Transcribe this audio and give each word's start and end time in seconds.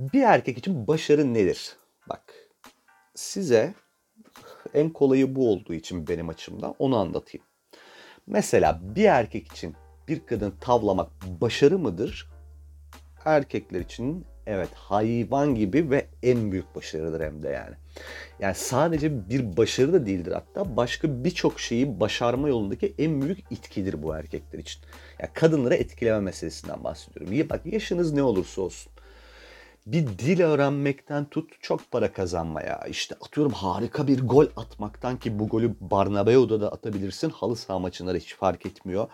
Bir 0.00 0.22
erkek 0.22 0.58
için 0.58 0.86
başarı 0.86 1.34
nedir? 1.34 1.76
Bak 2.08 2.34
size 3.14 3.74
en 4.74 4.90
kolayı 4.90 5.34
bu 5.34 5.50
olduğu 5.52 5.74
için 5.74 6.08
benim 6.08 6.28
açımdan 6.28 6.74
onu 6.78 6.96
anlatayım. 6.96 7.46
Mesela 8.26 8.80
bir 8.82 9.04
erkek 9.04 9.52
için 9.52 9.74
bir 10.08 10.26
kadın 10.26 10.54
tavlamak 10.60 11.10
başarı 11.40 11.78
mıdır? 11.78 12.30
Erkekler 13.24 13.80
için 13.80 14.24
evet 14.46 14.68
hayvan 14.74 15.54
gibi 15.54 15.90
ve 15.90 16.06
en 16.22 16.52
büyük 16.52 16.74
başarıdır 16.74 17.20
hem 17.20 17.42
de 17.42 17.48
yani. 17.48 17.74
Yani 18.40 18.54
sadece 18.54 19.30
bir 19.30 19.56
başarı 19.56 19.92
da 19.92 20.06
değildir 20.06 20.32
hatta 20.32 20.76
başka 20.76 21.24
birçok 21.24 21.60
şeyi 21.60 22.00
başarma 22.00 22.48
yolundaki 22.48 22.94
en 22.98 23.22
büyük 23.22 23.38
itkidir 23.50 24.02
bu 24.02 24.14
erkekler 24.14 24.58
için. 24.58 24.82
Yani 25.18 25.30
kadınları 25.34 25.74
etkileme 25.74 26.20
meselesinden 26.20 26.84
bahsediyorum. 26.84 27.32
İyi 27.32 27.50
bak 27.50 27.66
yaşınız 27.66 28.12
ne 28.12 28.22
olursa 28.22 28.62
olsun 28.62 28.92
bir 29.86 30.06
dil 30.06 30.40
öğrenmekten 30.40 31.24
tut 31.24 31.50
çok 31.60 31.90
para 31.90 32.12
kazanmaya. 32.12 32.86
İşte 32.88 33.14
atıyorum 33.20 33.52
harika 33.52 34.06
bir 34.06 34.26
gol 34.26 34.46
atmaktan 34.56 35.16
ki 35.16 35.38
bu 35.38 35.48
golü 35.48 35.74
Barnabeu'da 35.80 36.60
da 36.60 36.72
atabilirsin. 36.72 37.30
Halı 37.30 37.56
saha 37.56 37.78
maçında 37.78 38.14
da 38.14 38.18
hiç 38.18 38.34
fark 38.34 38.66
etmiyor. 38.66 39.08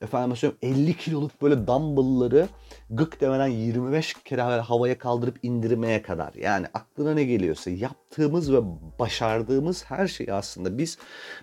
Efendim 0.00 0.36
söyleyeyim 0.36 0.76
50 0.78 0.96
kiloluk 0.96 1.42
böyle 1.42 1.66
dumbbellları 1.66 2.48
gık 2.90 3.20
demeden 3.20 3.46
25 3.46 4.14
kere 4.24 4.42
havaya 4.42 4.98
kaldırıp 4.98 5.38
indirmeye 5.42 6.02
kadar. 6.02 6.34
Yani 6.34 6.66
aklına 6.74 7.14
ne 7.14 7.24
geliyorsa 7.24 7.70
yaptığımız 7.70 8.52
ve 8.52 8.58
başardığımız 8.98 9.84
her 9.84 10.08
şeyi 10.08 10.32
aslında 10.32 10.78
biz 10.78 10.98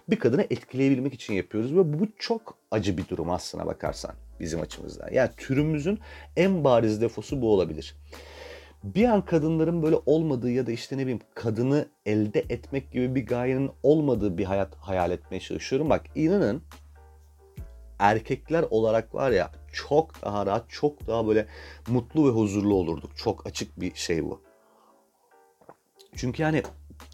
bir 0.09 0.19
kadını 0.19 0.41
etkileyebilmek 0.49 1.13
için 1.13 1.33
yapıyoruz. 1.33 1.75
Ve 1.75 1.99
bu 1.99 2.07
çok 2.19 2.57
acı 2.71 2.97
bir 2.97 3.07
durum 3.07 3.29
aslına 3.29 3.65
bakarsan 3.65 4.11
bizim 4.39 4.61
açımızdan. 4.61 5.09
Yani 5.11 5.29
türümüzün 5.37 5.99
en 6.35 6.63
bariz 6.63 7.01
defosu 7.01 7.41
bu 7.41 7.53
olabilir 7.53 7.95
bir 8.83 9.05
an 9.05 9.25
kadınların 9.25 9.83
böyle 9.83 9.95
olmadığı 10.05 10.51
ya 10.51 10.67
da 10.67 10.71
işte 10.71 10.97
ne 10.97 11.01
bileyim 11.01 11.21
kadını 11.35 11.87
elde 12.05 12.39
etmek 12.39 12.91
gibi 12.91 13.15
bir 13.15 13.25
gayenin 13.25 13.71
olmadığı 13.83 14.37
bir 14.37 14.45
hayat 14.45 14.75
hayal 14.75 15.11
etmeye 15.11 15.39
çalışıyorum. 15.39 15.89
Bak 15.89 16.05
inanın 16.15 16.61
erkekler 17.99 18.65
olarak 18.69 19.15
var 19.15 19.31
ya 19.31 19.51
çok 19.73 20.21
daha 20.21 20.45
rahat, 20.45 20.69
çok 20.69 21.07
daha 21.07 21.27
böyle 21.27 21.47
mutlu 21.87 22.27
ve 22.27 22.31
huzurlu 22.31 22.75
olurduk. 22.75 23.17
Çok 23.17 23.47
açık 23.47 23.79
bir 23.79 23.95
şey 23.95 24.23
bu. 24.23 24.41
Çünkü 26.15 26.41
yani 26.41 26.63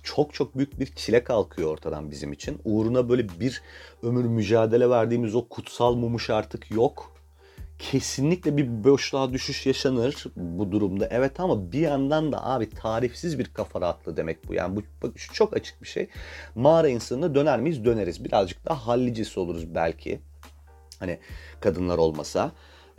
çok 0.03 0.33
çok 0.33 0.57
büyük 0.57 0.79
bir 0.79 0.85
çile 0.95 1.23
kalkıyor 1.23 1.71
ortadan 1.71 2.11
bizim 2.11 2.33
için. 2.33 2.61
Uğruna 2.65 3.09
böyle 3.09 3.27
bir 3.39 3.61
ömür 4.03 4.25
mücadele 4.25 4.89
verdiğimiz 4.89 5.35
o 5.35 5.47
kutsal 5.47 5.95
mumuş 5.95 6.29
artık 6.29 6.71
yok 6.71 7.14
kesinlikle 7.79 8.57
bir 8.57 8.83
boşluğa 8.83 9.33
düşüş 9.33 9.65
yaşanır 9.65 10.23
bu 10.35 10.71
durumda. 10.71 11.07
Evet 11.11 11.39
ama 11.39 11.71
bir 11.71 11.79
yandan 11.79 12.31
da 12.31 12.45
abi 12.45 12.69
tarifsiz 12.69 13.39
bir 13.39 13.45
kafa 13.45 13.81
rahatlığı 13.81 14.17
demek 14.17 14.47
bu. 14.47 14.53
Yani 14.53 14.75
bu 14.75 14.81
bak, 15.03 15.19
şu 15.19 15.33
çok 15.33 15.55
açık 15.55 15.81
bir 15.81 15.87
şey. 15.87 16.09
Mağara 16.55 16.87
insanına 16.87 17.35
döner 17.35 17.59
miyiz? 17.59 17.85
Döneriz. 17.85 18.25
Birazcık 18.25 18.65
daha 18.65 18.87
hallicisi 18.87 19.39
oluruz 19.39 19.75
belki. 19.75 20.19
Hani 20.99 21.19
kadınlar 21.61 21.97
olmasa. 21.97 22.51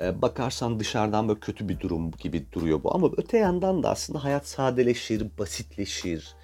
Ee, 0.02 0.22
bakarsan 0.22 0.80
dışarıdan 0.80 1.28
böyle 1.28 1.40
kötü 1.40 1.68
bir 1.68 1.80
durum 1.80 2.10
gibi 2.10 2.52
duruyor 2.52 2.82
bu. 2.82 2.94
Ama 2.94 3.10
öte 3.16 3.38
yandan 3.38 3.82
da 3.82 3.90
aslında 3.90 4.24
hayat 4.24 4.48
sadeleşir, 4.48 5.26
basitleşir 5.38 6.34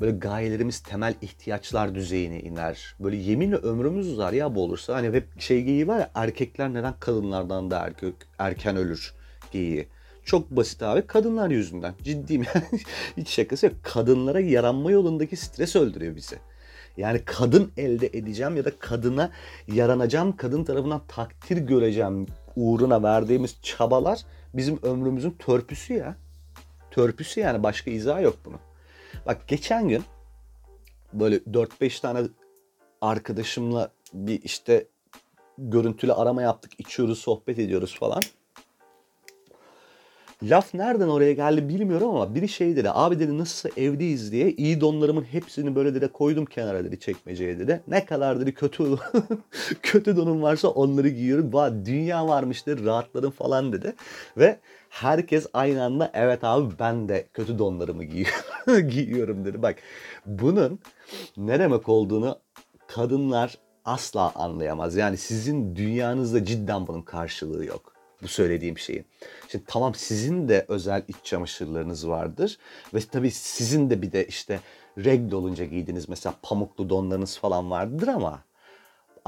böyle 0.00 0.18
gayelerimiz 0.18 0.80
temel 0.80 1.14
ihtiyaçlar 1.22 1.94
düzeyine 1.94 2.40
iner. 2.40 2.94
Böyle 3.00 3.16
yeminle 3.16 3.56
ömrümüz 3.56 4.08
uzar 4.08 4.32
ya 4.32 4.54
bu 4.54 4.62
olursa. 4.62 4.94
Hani 4.94 5.06
hep 5.16 5.40
şey 5.40 5.62
geyiği 5.62 5.88
var 5.88 5.98
ya 5.98 6.10
erkekler 6.14 6.74
neden 6.74 6.94
kadınlardan 7.00 7.70
da 7.70 7.78
erkek, 7.78 8.14
erken 8.38 8.76
ölür 8.76 9.14
geyiği. 9.52 9.88
Çok 10.24 10.50
basit 10.50 10.82
abi 10.82 11.06
kadınlar 11.06 11.50
yüzünden. 11.50 11.94
Ciddiyim 12.02 12.42
yani 12.54 12.66
hiç 13.16 13.28
şakası 13.28 13.66
yok. 13.66 13.74
Kadınlara 13.82 14.40
yaranma 14.40 14.90
yolundaki 14.90 15.36
stres 15.36 15.76
öldürüyor 15.76 16.16
bizi. 16.16 16.36
Yani 16.96 17.22
kadın 17.24 17.72
elde 17.76 18.06
edeceğim 18.06 18.56
ya 18.56 18.64
da 18.64 18.78
kadına 18.78 19.30
yaranacağım, 19.68 20.36
kadın 20.36 20.64
tarafından 20.64 21.02
takdir 21.08 21.56
göreceğim 21.56 22.26
uğruna 22.56 23.02
verdiğimiz 23.02 23.56
çabalar 23.62 24.20
bizim 24.54 24.78
ömrümüzün 24.82 25.30
törpüsü 25.38 25.94
ya. 25.94 26.16
Törpüsü 26.90 27.40
yani 27.40 27.62
başka 27.62 27.90
izah 27.90 28.22
yok 28.22 28.36
bunun. 28.44 28.67
Bak 29.28 29.48
geçen 29.48 29.88
gün 29.88 30.02
böyle 31.12 31.36
4-5 31.36 32.00
tane 32.00 32.28
arkadaşımla 33.00 33.90
bir 34.12 34.42
işte 34.42 34.86
görüntülü 35.58 36.12
arama 36.12 36.42
yaptık, 36.42 36.72
içiyoruz, 36.78 37.18
sohbet 37.18 37.58
ediyoruz 37.58 37.98
falan. 37.98 38.22
Laf 40.42 40.74
nereden 40.74 41.08
oraya 41.08 41.32
geldi 41.32 41.68
bilmiyorum 41.68 42.08
ama 42.08 42.34
biri 42.34 42.48
şey 42.48 42.76
dedi. 42.76 42.90
Abi 42.90 43.18
dedi 43.18 43.38
nasılsa 43.38 43.80
evdeyiz 43.80 44.32
diye 44.32 44.52
iyi 44.52 44.80
donlarımın 44.80 45.22
hepsini 45.22 45.74
böyle 45.74 45.94
dedi 45.94 46.08
koydum 46.08 46.44
kenara 46.44 46.84
dedi 46.84 47.00
çekmeceye 47.00 47.58
dedi. 47.58 47.82
Ne 47.88 48.04
kadar 48.04 48.40
dedi 48.40 48.54
kötü 48.54 48.84
kötü 49.82 50.16
donum 50.16 50.42
varsa 50.42 50.68
onları 50.68 51.08
giyiyorum. 51.08 51.52
Va 51.52 51.86
dünya 51.86 52.28
varmış 52.28 52.66
dedi 52.66 52.84
rahatladım 52.84 53.30
falan 53.30 53.72
dedi. 53.72 53.94
Ve 54.36 54.58
herkes 54.88 55.46
aynı 55.52 55.84
anda 55.84 56.10
evet 56.14 56.44
abi 56.44 56.74
ben 56.78 57.08
de 57.08 57.28
kötü 57.34 57.58
donlarımı 57.58 58.04
giyiyorum, 58.04 58.88
giyiyorum 58.88 59.44
dedi. 59.44 59.62
Bak 59.62 59.76
bunun 60.26 60.80
ne 61.36 61.58
demek 61.58 61.88
olduğunu 61.88 62.38
kadınlar 62.86 63.58
asla 63.84 64.32
anlayamaz. 64.34 64.96
Yani 64.96 65.16
sizin 65.16 65.76
dünyanızda 65.76 66.44
cidden 66.44 66.86
bunun 66.86 67.02
karşılığı 67.02 67.64
yok 67.64 67.92
bu 68.22 68.28
söylediğim 68.28 68.78
şeyin. 68.78 69.06
Şimdi 69.48 69.64
tamam 69.68 69.94
sizin 69.94 70.48
de 70.48 70.64
özel 70.68 71.02
iç 71.08 71.16
çamaşırlarınız 71.24 72.08
vardır 72.08 72.58
ve 72.94 73.00
tabii 73.00 73.30
sizin 73.30 73.90
de 73.90 74.02
bir 74.02 74.12
de 74.12 74.26
işte 74.26 74.60
regl 74.98 75.32
olunca 75.32 75.64
giydiğiniz 75.64 76.08
mesela 76.08 76.34
pamuklu 76.42 76.90
donlarınız 76.90 77.38
falan 77.38 77.70
vardır 77.70 78.08
ama 78.08 78.42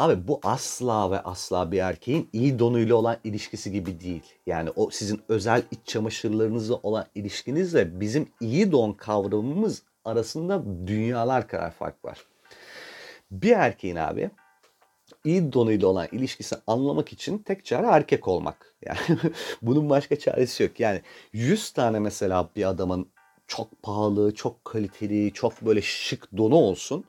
abi 0.00 0.28
bu 0.28 0.40
asla 0.42 1.10
ve 1.10 1.20
asla 1.20 1.72
bir 1.72 1.78
erkeğin 1.78 2.28
iyi 2.32 2.58
donuyla 2.58 2.94
olan 2.94 3.16
ilişkisi 3.24 3.72
gibi 3.72 4.00
değil. 4.00 4.22
Yani 4.46 4.70
o 4.76 4.90
sizin 4.90 5.22
özel 5.28 5.62
iç 5.70 5.78
çamaşırlarınızla 5.84 6.74
olan 6.74 7.06
ilişkinizle 7.14 8.00
bizim 8.00 8.28
iyi 8.40 8.72
don 8.72 8.92
kavramımız 8.92 9.82
arasında 10.04 10.62
dünyalar 10.86 11.48
kadar 11.48 11.70
fark 11.70 12.04
var. 12.04 12.24
Bir 13.30 13.52
erkeğin 13.52 13.96
abi 13.96 14.30
iyi 15.24 15.52
donuyla 15.52 15.88
olan 15.88 16.08
ilişkisini 16.12 16.58
anlamak 16.66 17.12
için 17.12 17.38
tek 17.38 17.64
çare 17.64 17.86
erkek 17.86 18.28
olmak. 18.28 18.74
Yani 18.86 18.98
bunun 19.62 19.90
başka 19.90 20.18
çaresi 20.18 20.62
yok. 20.62 20.80
Yani 20.80 21.02
100 21.32 21.70
tane 21.70 21.98
mesela 21.98 22.48
bir 22.56 22.68
adamın 22.68 23.08
çok 23.46 23.82
pahalı, 23.82 24.34
çok 24.34 24.64
kaliteli, 24.64 25.32
çok 25.32 25.62
böyle 25.62 25.82
şık 25.82 26.36
donu 26.36 26.54
olsun. 26.54 27.04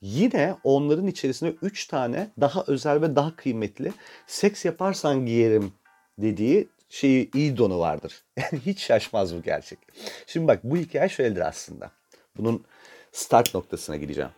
Yine 0.00 0.56
onların 0.64 1.06
içerisinde 1.06 1.54
3 1.62 1.86
tane 1.86 2.30
daha 2.40 2.64
özel 2.66 3.02
ve 3.02 3.16
daha 3.16 3.36
kıymetli 3.36 3.92
seks 4.26 4.64
yaparsan 4.64 5.26
giyerim 5.26 5.72
dediği 6.18 6.68
şeyi 6.88 7.30
iyi 7.34 7.56
donu 7.56 7.78
vardır. 7.78 8.22
Yani 8.36 8.62
hiç 8.66 8.80
şaşmaz 8.80 9.34
bu 9.34 9.42
gerçek. 9.42 9.78
Şimdi 10.26 10.48
bak 10.48 10.60
bu 10.64 10.76
hikaye 10.76 11.08
şöyledir 11.08 11.48
aslında. 11.48 11.90
Bunun 12.36 12.64
start 13.12 13.54
noktasına 13.54 13.96
gideceğim 13.96 14.30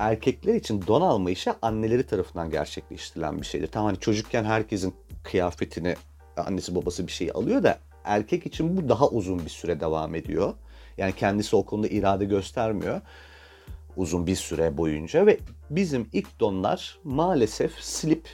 erkekler 0.00 0.54
için 0.54 0.86
don 0.86 1.00
alma 1.00 1.30
işi 1.30 1.52
anneleri 1.62 2.06
tarafından 2.06 2.50
gerçekleştirilen 2.50 3.40
bir 3.40 3.46
şeydir. 3.46 3.66
Tamam 3.66 3.86
hani 3.88 4.00
çocukken 4.00 4.44
herkesin 4.44 4.94
kıyafetini 5.22 5.96
annesi 6.36 6.74
babası 6.74 7.06
bir 7.06 7.12
şey 7.12 7.30
alıyor 7.34 7.62
da 7.62 7.78
erkek 8.04 8.46
için 8.46 8.76
bu 8.76 8.88
daha 8.88 9.08
uzun 9.08 9.44
bir 9.44 9.50
süre 9.50 9.80
devam 9.80 10.14
ediyor. 10.14 10.54
Yani 11.00 11.12
kendisi 11.12 11.56
o 11.56 11.64
konuda 11.64 11.88
irade 11.88 12.24
göstermiyor 12.24 13.00
uzun 13.96 14.26
bir 14.26 14.36
süre 14.36 14.76
boyunca 14.76 15.26
ve 15.26 15.38
bizim 15.70 16.08
ilk 16.12 16.40
donlar 16.40 16.98
maalesef 17.04 17.72
slip 17.80 18.28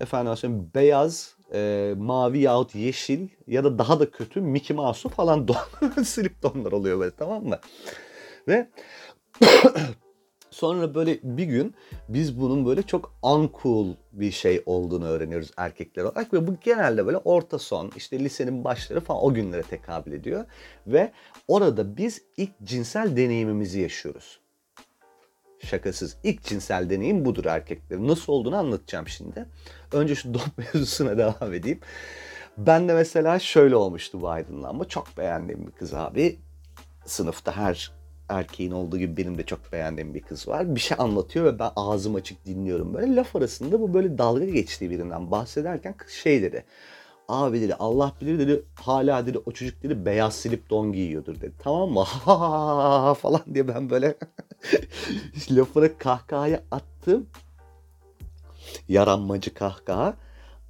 efendim 0.00 0.36
söyleyeyim 0.36 0.70
beyaz, 0.74 1.34
e, 1.54 1.94
mavi 1.98 2.38
yahut 2.38 2.74
yeşil 2.74 3.28
ya 3.46 3.64
da 3.64 3.78
daha 3.78 4.00
da 4.00 4.10
kötü 4.10 4.40
Mickey 4.40 4.76
Mouse'u 4.76 5.08
falan 5.08 5.48
don, 5.48 5.56
slip 6.04 6.42
donlar 6.42 6.72
oluyor 6.72 7.00
böyle 7.00 7.14
tamam 7.16 7.44
mı? 7.44 7.58
Ve 8.48 8.68
Sonra 10.50 10.94
böyle 10.94 11.18
bir 11.22 11.44
gün 11.44 11.74
biz 12.08 12.40
bunun 12.40 12.66
böyle 12.66 12.82
çok 12.82 13.14
uncool 13.22 13.94
bir 14.12 14.30
şey 14.30 14.62
olduğunu 14.66 15.06
öğreniyoruz 15.06 15.50
erkekler 15.56 16.02
olarak 16.04 16.32
ve 16.32 16.46
bu 16.46 16.56
genelde 16.60 17.06
böyle 17.06 17.16
orta 17.16 17.58
son 17.58 17.92
işte 17.96 18.18
lisenin 18.18 18.64
başları 18.64 19.00
falan 19.00 19.24
o 19.24 19.34
günlere 19.34 19.62
tekabül 19.62 20.12
ediyor 20.12 20.44
ve 20.86 21.12
orada 21.48 21.96
biz 21.96 22.22
ilk 22.36 22.50
cinsel 22.62 23.16
deneyimimizi 23.16 23.80
yaşıyoruz. 23.80 24.40
Şakasız 25.58 26.16
ilk 26.24 26.42
cinsel 26.42 26.90
deneyim 26.90 27.24
budur 27.24 27.44
erkeklerin. 27.44 28.08
Nasıl 28.08 28.32
olduğunu 28.32 28.56
anlatacağım 28.56 29.08
şimdi. 29.08 29.46
Önce 29.92 30.14
şu 30.14 30.34
dop 30.34 30.48
mevzusuna 30.58 31.18
devam 31.18 31.54
edeyim. 31.54 31.80
Ben 32.58 32.88
de 32.88 32.94
mesela 32.94 33.38
şöyle 33.38 33.76
olmuştu 33.76 34.20
bu 34.20 34.28
aydınlanma. 34.28 34.88
Çok 34.88 35.18
beğendiğim 35.18 35.66
bir 35.66 35.72
kız 35.72 35.94
abi. 35.94 36.38
Sınıfta 37.06 37.56
her 37.56 37.99
erkeğin 38.30 38.70
olduğu 38.70 38.98
gibi 38.98 39.16
benim 39.16 39.38
de 39.38 39.42
çok 39.42 39.72
beğendiğim 39.72 40.14
bir 40.14 40.20
kız 40.20 40.48
var. 40.48 40.74
Bir 40.74 40.80
şey 40.80 40.96
anlatıyor 41.00 41.44
ve 41.44 41.58
ben 41.58 41.70
ağzım 41.76 42.14
açık 42.14 42.46
dinliyorum 42.46 42.94
böyle. 42.94 43.16
Laf 43.16 43.36
arasında 43.36 43.80
bu 43.80 43.94
böyle 43.94 44.18
dalga 44.18 44.44
geçtiği 44.44 44.90
birinden 44.90 45.30
bahsederken 45.30 45.94
kız 45.96 46.10
şey 46.10 46.42
dedi. 46.42 46.64
Abi 47.28 47.60
dedi 47.60 47.74
Allah 47.74 48.12
bilir 48.20 48.38
dedi 48.38 48.62
hala 48.74 49.26
dedi 49.26 49.38
o 49.46 49.52
çocuk 49.52 49.82
dedi 49.82 50.04
beyaz 50.04 50.34
silip 50.34 50.70
don 50.70 50.92
giyiyordur 50.92 51.34
dedi. 51.40 51.52
Tamam 51.58 51.90
mı? 51.90 52.04
falan 53.14 53.42
diye 53.54 53.68
ben 53.68 53.90
böyle 53.90 54.14
lafına 55.50 55.98
kahkahaya 55.98 56.62
attım. 56.70 57.26
Yaranmacı 58.88 59.54
kahkaha. 59.54 60.16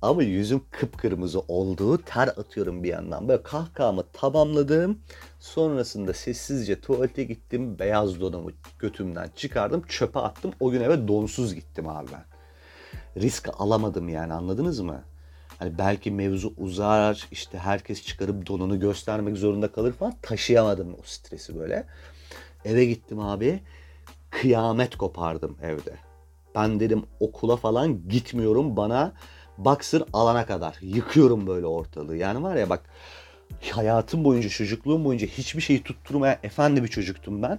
Ama 0.02 0.22
yüzüm 0.22 0.62
kıpkırmızı 0.70 1.40
olduğu 1.40 1.98
ter 1.98 2.28
atıyorum 2.28 2.82
bir 2.82 2.88
yandan. 2.88 3.28
Böyle 3.28 3.42
kahkahamı 3.42 4.04
tamamladım. 4.12 4.98
Sonrasında 5.40 6.12
sessizce 6.12 6.80
tuvalete 6.80 7.24
gittim. 7.24 7.78
Beyaz 7.78 8.20
donumu 8.20 8.50
götümden 8.78 9.30
çıkardım. 9.36 9.82
Çöpe 9.88 10.18
attım. 10.18 10.52
O 10.60 10.70
gün 10.70 10.80
eve 10.80 11.08
donsuz 11.08 11.54
gittim 11.54 11.88
abi 11.88 12.08
ben. 12.12 12.24
Risk 13.22 13.48
alamadım 13.58 14.08
yani 14.08 14.32
anladınız 14.32 14.80
mı? 14.80 15.02
Hani 15.58 15.78
belki 15.78 16.10
mevzu 16.10 16.54
uzar, 16.56 17.28
işte 17.32 17.58
herkes 17.58 18.02
çıkarıp 18.02 18.46
donunu 18.46 18.80
göstermek 18.80 19.36
zorunda 19.36 19.72
kalır 19.72 19.92
falan. 19.92 20.14
Taşıyamadım 20.22 20.94
o 20.94 21.02
stresi 21.04 21.58
böyle. 21.58 21.86
Eve 22.64 22.84
gittim 22.84 23.20
abi. 23.20 23.62
Kıyamet 24.30 24.96
kopardım 24.96 25.56
evde. 25.62 25.94
Ben 26.54 26.80
dedim 26.80 27.02
okula 27.20 27.56
falan 27.56 28.08
gitmiyorum 28.08 28.76
bana 28.76 29.12
boxer 29.64 30.02
alana 30.12 30.46
kadar. 30.46 30.78
Yıkıyorum 30.80 31.46
böyle 31.46 31.66
ortalığı. 31.66 32.16
Yani 32.16 32.42
var 32.42 32.56
ya 32.56 32.70
bak 32.70 32.80
hayatım 33.70 34.24
boyunca, 34.24 34.48
çocukluğum 34.48 35.04
boyunca 35.04 35.26
hiçbir 35.26 35.62
şeyi 35.62 35.82
tutturmayan 35.82 36.36
efendi 36.42 36.82
bir 36.82 36.88
çocuktum 36.88 37.42
ben. 37.42 37.58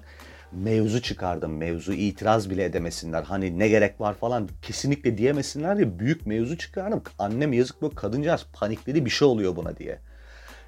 Mevzu 0.51 1.01
çıkardım. 1.01 1.57
Mevzu 1.57 1.94
itiraz 1.94 2.50
bile 2.50 2.63
edemesinler. 2.63 3.24
Hani 3.24 3.59
ne 3.59 3.68
gerek 3.68 4.01
var 4.01 4.13
falan 4.13 4.50
kesinlikle 4.62 5.18
diyemesinler 5.18 5.77
diye 5.77 6.00
büyük 6.00 6.25
mevzu 6.25 6.57
çıkardım. 6.57 7.03
Annem 7.19 7.53
yazık 7.53 7.81
bu 7.81 7.95
kadıncağız 7.95 8.45
panikledi 8.53 9.06
bir 9.06 9.09
şey 9.09 9.27
oluyor 9.27 9.56
buna 9.56 9.77
diye. 9.77 10.00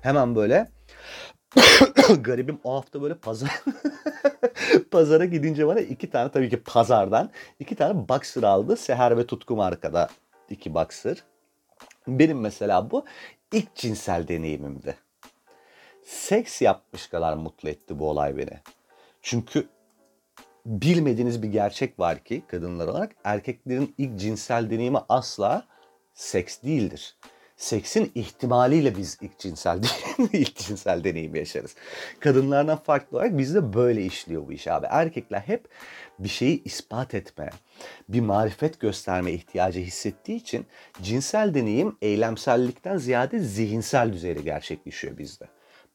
Hemen 0.01 0.35
böyle 0.35 0.71
garibim 2.21 2.59
o 2.63 2.75
hafta 2.75 3.01
böyle 3.01 3.15
pazar 3.15 3.49
pazara 4.91 5.25
gidince 5.25 5.67
bana 5.67 5.79
iki 5.79 6.09
tane 6.09 6.31
tabii 6.31 6.49
ki 6.49 6.57
pazardan 6.57 7.29
iki 7.59 7.75
tane 7.75 8.09
boxer 8.09 8.43
aldı. 8.43 8.77
Seher 8.77 9.17
ve 9.17 9.25
Tutku 9.25 9.55
markada 9.55 10.09
iki 10.49 10.73
boxer. 10.73 11.23
Benim 12.07 12.39
mesela 12.39 12.91
bu 12.91 13.05
ilk 13.51 13.75
cinsel 13.75 14.27
deneyimimdi. 14.27 14.97
Seks 16.03 16.61
yapmış 16.61 17.07
kadar 17.07 17.33
mutlu 17.33 17.69
etti 17.69 17.99
bu 17.99 18.09
olay 18.09 18.37
beni. 18.37 18.59
Çünkü 19.21 19.67
bilmediğiniz 20.65 21.43
bir 21.43 21.47
gerçek 21.47 21.99
var 21.99 22.23
ki 22.23 22.43
kadınlar 22.47 22.87
olarak 22.87 23.15
erkeklerin 23.23 23.95
ilk 23.97 24.19
cinsel 24.19 24.69
deneyimi 24.69 24.99
asla 25.09 25.67
seks 26.13 26.63
değildir. 26.63 27.17
Seksin 27.63 28.11
ihtimaliyle 28.15 28.97
biz 28.97 29.17
ilk 29.21 29.39
cinsel 29.39 29.81
ilk 30.33 30.55
cinsel 30.55 31.03
deneyimi 31.03 31.39
yaşarız. 31.39 31.75
Kadınlardan 32.19 32.77
farklı 32.77 33.17
olarak 33.17 33.37
bizde 33.37 33.73
böyle 33.73 34.05
işliyor 34.05 34.47
bu 34.47 34.53
iş 34.53 34.67
abi. 34.67 34.87
Erkekler 34.89 35.39
hep 35.39 35.67
bir 36.19 36.29
şeyi 36.29 36.63
ispat 36.63 37.13
etme, 37.13 37.49
bir 38.09 38.19
marifet 38.19 38.79
gösterme 38.79 39.31
ihtiyacı 39.31 39.79
hissettiği 39.79 40.37
için 40.37 40.65
cinsel 41.01 41.53
deneyim 41.53 41.97
eylemsellikten 42.01 42.97
ziyade 42.97 43.39
zihinsel 43.39 44.13
düzeyde 44.13 44.41
gerçekleşiyor 44.41 45.17
bizde. 45.17 45.45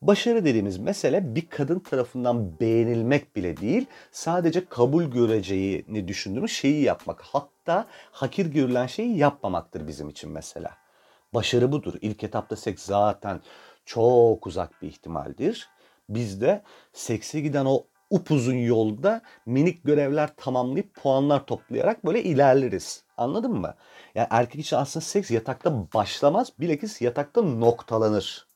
Başarı 0.03 0.45
dediğimiz 0.45 0.79
mesele 0.79 1.35
bir 1.35 1.49
kadın 1.49 1.79
tarafından 1.79 2.61
beğenilmek 2.61 3.37
bile 3.37 3.57
değil, 3.57 3.87
sadece 4.13 4.65
kabul 4.65 5.05
göreceğini 5.05 6.09
düşündüğümüz 6.09 6.53
şeyi 6.53 6.83
yapmak. 6.83 7.21
Hatta 7.21 7.87
hakir 8.11 8.47
görülen 8.47 8.87
şeyi 8.87 9.17
yapmamaktır 9.17 9.87
bizim 9.87 10.09
için 10.09 10.31
mesela. 10.31 10.88
Başarı 11.35 11.73
budur. 11.73 11.95
İlk 12.01 12.25
etapta 12.25 12.57
seks 12.57 12.83
zaten 12.83 13.41
çok 13.85 14.47
uzak 14.47 14.83
bir 14.83 14.89
ihtimaldir. 14.89 15.69
Biz 16.09 16.41
de 16.41 16.63
sekse 16.93 17.41
giden 17.41 17.65
o 17.65 17.85
upuzun 18.11 18.55
yolda 18.55 19.23
minik 19.47 19.85
görevler 19.85 20.37
tamamlayıp 20.37 20.95
puanlar 20.95 21.47
toplayarak 21.47 22.05
böyle 22.05 22.23
ilerleriz. 22.23 23.05
Anladın 23.17 23.53
mı? 23.53 23.75
Yani 24.15 24.27
erkek 24.31 24.61
için 24.61 24.77
aslında 24.77 25.05
seks 25.05 25.31
yatakta 25.31 25.93
başlamaz, 25.95 26.53
bilakis 26.61 27.03
yatakta 27.03 27.43
noktalanır. 27.43 28.47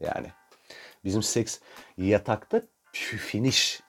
Yani 0.00 0.26
bizim 1.04 1.22
seks 1.22 1.58
yatakta 1.96 2.62
finish 2.92 3.80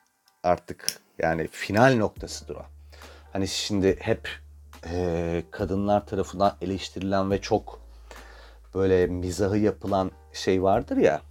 artık 0.43 1.01
yani 1.19 1.47
final 1.47 1.97
noktasıdır 1.97 2.55
o. 2.55 2.65
Hani 3.33 3.47
şimdi 3.47 3.97
hep 3.99 4.29
e, 4.85 5.43
kadınlar 5.51 6.05
tarafından 6.05 6.57
eleştirilen 6.61 7.31
ve 7.31 7.41
çok 7.41 7.88
böyle 8.75 9.07
mizahı 9.07 9.57
yapılan 9.57 10.11
şey 10.33 10.63
vardır 10.63 10.97
ya. 10.97 11.21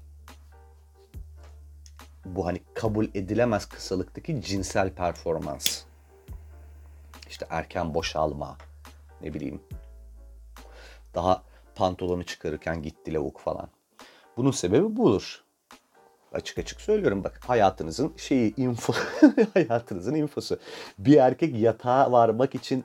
Bu 2.24 2.46
hani 2.46 2.60
kabul 2.74 3.06
edilemez 3.14 3.66
kısalıktaki 3.66 4.42
cinsel 4.42 4.90
performans. 4.90 5.82
İşte 7.28 7.46
erken 7.50 7.94
boşalma, 7.94 8.56
ne 9.22 9.34
bileyim. 9.34 9.60
Daha 11.14 11.42
pantolonu 11.74 12.24
çıkarırken 12.24 12.82
gitti 12.82 13.14
lavuk 13.14 13.40
falan. 13.40 13.68
Bunun 14.36 14.50
sebebi 14.50 14.96
budur. 14.96 15.44
Açık 16.32 16.58
açık 16.58 16.80
söylüyorum 16.80 17.24
bak 17.24 17.40
hayatınızın 17.46 18.12
şeyi 18.16 18.56
info 18.56 18.92
hayatınızın 19.54 20.14
infosu. 20.14 20.58
Bir 20.98 21.16
erkek 21.16 21.58
yatağa 21.58 22.12
varmak 22.12 22.54
için 22.54 22.84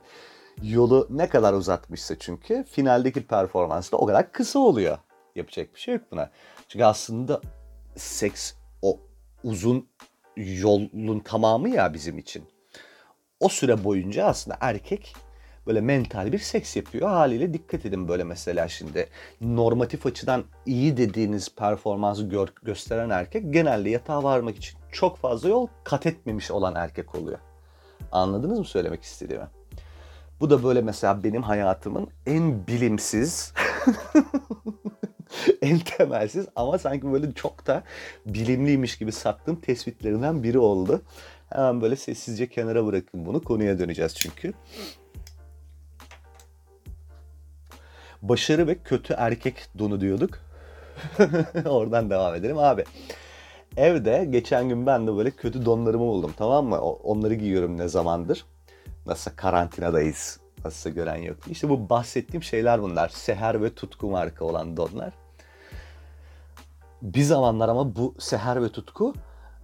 yolu 0.61 1.07
ne 1.09 1.29
kadar 1.29 1.53
uzatmışsa 1.53 2.19
çünkü 2.19 2.63
finaldeki 2.63 3.27
performans 3.27 3.91
da 3.91 3.97
o 3.97 4.05
kadar 4.05 4.31
kısa 4.31 4.59
oluyor. 4.59 4.97
Yapacak 5.35 5.75
bir 5.75 5.79
şey 5.79 5.94
yok 5.94 6.03
buna. 6.11 6.29
Çünkü 6.67 6.85
aslında 6.85 7.41
seks 7.95 8.53
o 8.81 9.00
uzun 9.44 9.88
yolun 10.38 11.19
tamamı 11.19 11.69
ya 11.69 11.94
bizim 11.94 12.17
için. 12.17 12.44
O 13.39 13.50
süre 13.50 13.83
boyunca 13.83 14.25
aslında 14.25 14.57
erkek 14.61 15.15
böyle 15.67 15.81
mental 15.81 16.31
bir 16.31 16.39
seks 16.39 16.75
yapıyor. 16.75 17.09
Haliyle 17.09 17.53
dikkat 17.53 17.85
edin 17.85 18.07
böyle 18.07 18.23
mesela 18.23 18.67
şimdi 18.67 19.09
normatif 19.41 20.05
açıdan 20.05 20.44
iyi 20.65 20.97
dediğiniz 20.97 21.55
performansı 21.55 22.23
gör, 22.23 22.47
gösteren 22.63 23.09
erkek 23.09 23.53
genelde 23.53 23.89
yatağa 23.89 24.23
varmak 24.23 24.57
için 24.57 24.79
çok 24.91 25.17
fazla 25.17 25.50
yol 25.50 25.67
kat 25.83 26.05
etmemiş 26.05 26.51
olan 26.51 26.75
erkek 26.75 27.15
oluyor. 27.15 27.39
Anladınız 28.12 28.60
mı 28.60 28.65
söylemek 28.65 29.03
istediğimi? 29.03 29.45
Bu 30.43 30.50
da 30.50 30.63
böyle 30.63 30.81
mesela 30.81 31.23
benim 31.23 31.43
hayatımın 31.43 32.07
en 32.25 32.67
bilimsiz, 32.67 33.53
en 35.62 35.79
temelsiz 35.79 36.45
ama 36.55 36.77
sanki 36.77 37.12
böyle 37.12 37.33
çok 37.33 37.67
da 37.67 37.83
bilimliymiş 38.25 38.97
gibi 38.97 39.12
sattığım 39.12 39.55
tespitlerinden 39.55 40.43
biri 40.43 40.59
oldu. 40.59 41.01
Hemen 41.50 41.81
böyle 41.81 41.95
sessizce 41.95 42.50
kenara 42.50 42.85
bırakın 42.85 43.25
bunu. 43.25 43.41
Konuya 43.41 43.79
döneceğiz 43.79 44.15
çünkü. 44.15 44.53
Başarı 48.21 48.67
ve 48.67 48.77
kötü 48.77 49.13
erkek 49.13 49.55
donu 49.79 50.01
diyorduk. 50.01 50.39
Oradan 51.65 52.09
devam 52.09 52.35
edelim 52.35 52.57
abi. 52.57 52.83
Evde 53.77 54.27
geçen 54.29 54.69
gün 54.69 54.85
ben 54.85 55.07
de 55.07 55.15
böyle 55.15 55.31
kötü 55.31 55.65
donlarımı 55.65 56.05
buldum 56.05 56.33
tamam 56.38 56.65
mı? 56.65 56.81
Onları 56.81 57.33
giyiyorum 57.33 57.77
ne 57.77 57.88
zamandır. 57.88 58.45
Nasıl 59.05 59.31
karantinadayız. 59.36 60.39
Nasıl 60.65 60.89
gören 60.89 61.15
yok. 61.15 61.38
İşte 61.50 61.69
bu 61.69 61.89
bahsettiğim 61.89 62.43
şeyler 62.43 62.81
bunlar. 62.81 63.10
Seher 63.10 63.62
ve 63.63 63.74
Tutku 63.74 64.07
marka 64.07 64.45
olan 64.45 64.77
donlar. 64.77 65.13
Bir 67.01 67.24
zamanlar 67.24 67.69
ama 67.69 67.95
bu 67.95 68.15
Seher 68.19 68.63
ve 68.63 68.69
Tutku 68.69 69.13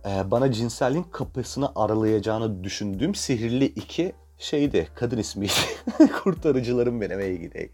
e, 0.06 0.32
bana 0.32 0.52
cinselliğin 0.52 1.04
kapısını 1.04 1.72
aralayacağını 1.76 2.64
düşündüğüm 2.64 3.16
sihirli 3.16 3.66
iki 3.66 4.14
şeydi. 4.38 4.88
Kadın 4.96 5.18
ismiydi. 5.18 5.54
Kurtarıcılarım 6.24 7.02
benim 7.02 7.20
ey 7.20 7.38
gidey. 7.38 7.72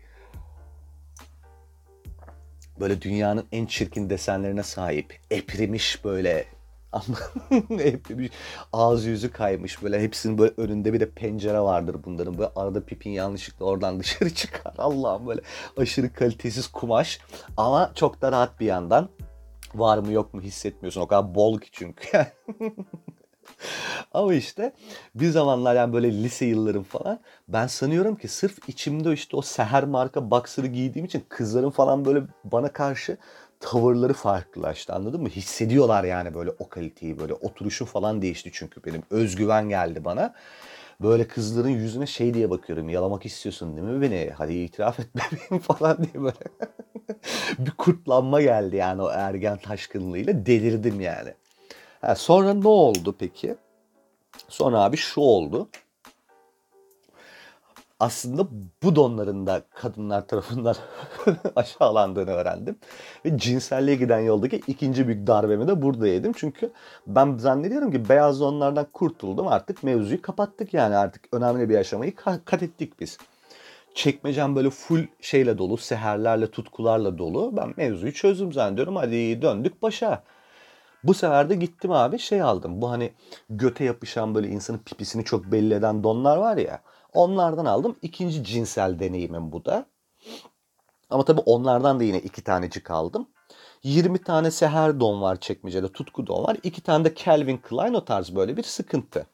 Böyle 2.79 3.01
dünyanın 3.01 3.48
en 3.51 3.65
çirkin 3.65 4.10
desenlerine 4.10 4.63
sahip. 4.63 5.19
Eprimiş 5.31 6.05
böyle 6.05 6.45
Hep 7.70 8.32
ağzı 8.74 9.10
yüzü 9.10 9.32
kaymış 9.32 9.84
böyle. 9.84 10.01
Hepsinin 10.01 10.38
böyle 10.38 10.54
önünde 10.58 10.94
bir 10.94 11.00
de 11.00 11.10
pencere 11.10 11.60
vardır 11.60 11.98
bunların. 12.06 12.38
Böyle 12.38 12.51
arada 12.56 12.86
pipin 12.86 13.10
yanlışlıkla 13.10 13.65
oradan 13.65 14.00
dışarı 14.00 14.34
çıkar. 14.34 14.74
Allah'ım 14.77 15.27
böyle 15.27 15.42
aşırı 15.77 16.13
kalitesiz 16.13 16.68
kumaş. 16.68 17.20
Ama 17.58 17.92
çok 17.96 18.22
da 18.22 18.32
rahat 18.32 18.60
bir 18.60 18.65
yandan 18.65 19.10
var 19.75 19.98
mı 19.98 20.12
yok 20.12 20.34
mu 20.34 20.42
hissetmiyorsun. 20.42 21.01
O 21.01 21.08
kadar 21.08 21.36
bol 21.36 21.60
ki 21.60 21.70
çünkü. 21.72 22.08
Ama 24.13 24.34
işte 24.34 24.74
bir 25.15 25.30
zamanlar 25.30 25.75
yani 25.75 25.94
böyle 25.94 26.24
lise 26.24 26.46
yıllarım 26.46 26.84
falan 26.84 27.20
ben 27.48 27.68
sanıyorum 27.68 28.15
ki 28.15 28.27
sırf 28.27 28.70
içimde 28.70 29.13
işte 29.13 29.38
o 29.38 29.42
seher 29.42 29.84
marka 29.84 30.32
boxer'ı 30.32 30.68
giydiğim 30.68 31.06
için 31.06 31.25
kızların 31.30 31.70
falan 31.70 32.06
böyle 32.06 32.24
bana 32.44 32.74
karşı 32.74 33.18
tavırları 33.59 34.13
farklılaştı 34.13 34.93
anladın 34.93 35.21
mı? 35.21 35.29
Hissediyorlar 35.29 36.03
yani 36.03 36.33
böyle 36.33 36.51
o 36.59 36.69
kaliteyi 36.69 37.19
böyle 37.19 37.33
oturuşu 37.33 37.85
falan 37.85 38.21
değişti 38.21 38.50
çünkü 38.53 38.83
benim 38.85 39.03
özgüven 39.09 39.69
geldi 39.69 40.05
bana. 40.05 40.33
Böyle 41.01 41.27
kızların 41.27 41.69
yüzüne 41.69 42.05
şey 42.05 42.33
diye 42.33 42.50
bakıyorum 42.50 42.89
yalamak 42.89 43.25
istiyorsun 43.25 43.77
değil 43.77 43.88
mi 43.88 44.01
beni? 44.01 44.31
Hadi 44.38 44.53
itiraf 44.53 45.00
et 45.00 45.07
bebeğim 45.15 45.62
falan 45.62 45.97
diye 45.97 46.24
böyle. 46.24 46.35
bir 47.59 47.71
kurtlanma 47.71 48.41
geldi 48.41 48.75
yani 48.75 49.01
o 49.01 49.09
ergen 49.09 49.57
taşkınlığıyla 49.57 50.45
delirdim 50.45 51.01
yani. 51.01 51.33
Ha, 52.01 52.15
sonra 52.15 52.53
ne 52.53 52.67
oldu 52.67 53.15
peki? 53.19 53.55
Sonra 54.50 54.79
abi 54.79 54.97
şu 54.97 55.21
oldu 55.21 55.69
aslında 58.05 58.47
bu 58.83 58.95
donların 58.95 59.47
da 59.47 59.62
kadınlar 59.75 60.27
tarafından 60.27 60.75
aşağılandığını 61.55 62.31
öğrendim. 62.31 62.75
Ve 63.25 63.38
cinselliğe 63.38 63.95
giden 63.95 64.19
yoldaki 64.19 64.62
ikinci 64.67 65.07
büyük 65.07 65.27
darbemi 65.27 65.67
de 65.67 65.81
burada 65.81 66.07
yedim. 66.07 66.31
Çünkü 66.35 66.71
ben 67.07 67.38
zannediyorum 67.38 67.91
ki 67.91 68.09
beyaz 68.09 68.39
donlardan 68.39 68.88
kurtuldum 68.93 69.47
artık 69.47 69.83
mevzuyu 69.83 70.21
kapattık 70.21 70.74
yani 70.74 70.95
artık 70.95 71.27
önemli 71.31 71.69
bir 71.69 71.77
aşamayı 71.77 72.15
kat 72.45 72.63
ettik 72.63 73.00
biz. 73.00 73.17
Çekmecem 73.93 74.55
böyle 74.55 74.69
full 74.69 75.03
şeyle 75.21 75.57
dolu, 75.57 75.77
seherlerle, 75.77 76.51
tutkularla 76.51 77.17
dolu. 77.17 77.57
Ben 77.57 77.74
mevzuyu 77.77 78.13
çözdüm 78.13 78.53
zannediyorum. 78.53 78.95
Hadi 78.95 79.41
döndük 79.41 79.81
başa. 79.81 80.24
Bu 81.03 81.13
sefer 81.13 81.50
de 81.50 81.55
gittim 81.55 81.91
abi 81.91 82.19
şey 82.19 82.41
aldım. 82.41 82.81
Bu 82.81 82.91
hani 82.91 83.12
göte 83.50 83.83
yapışan 83.83 84.35
böyle 84.35 84.47
insanın 84.47 84.77
pipisini 84.77 85.24
çok 85.24 85.45
belli 85.45 85.74
eden 85.74 86.03
donlar 86.03 86.38
var 86.38 86.57
ya. 86.57 86.81
Onlardan 87.15 87.65
aldım. 87.65 87.95
İkinci 88.01 88.43
cinsel 88.43 89.00
deneyimim 89.00 89.51
bu 89.51 89.65
da. 89.65 89.86
Ama 91.10 91.25
tabii 91.25 91.41
onlardan 91.41 92.00
da 92.00 92.03
yine 92.03 92.19
iki 92.19 92.43
tanecik 92.43 92.91
aldım. 92.91 93.27
20 93.84 94.24
tane 94.24 94.51
seher 94.51 95.00
don 95.00 95.22
var 95.22 95.39
çekmecede, 95.39 95.91
tutku 95.91 96.27
don 96.27 96.43
var. 96.43 96.57
İki 96.63 96.81
tane 96.81 97.05
de 97.05 97.15
Calvin 97.15 97.57
Klein 97.57 97.93
o 97.93 98.05
tarz 98.05 98.36
böyle 98.36 98.57
bir 98.57 98.63
sıkıntı. 98.63 99.27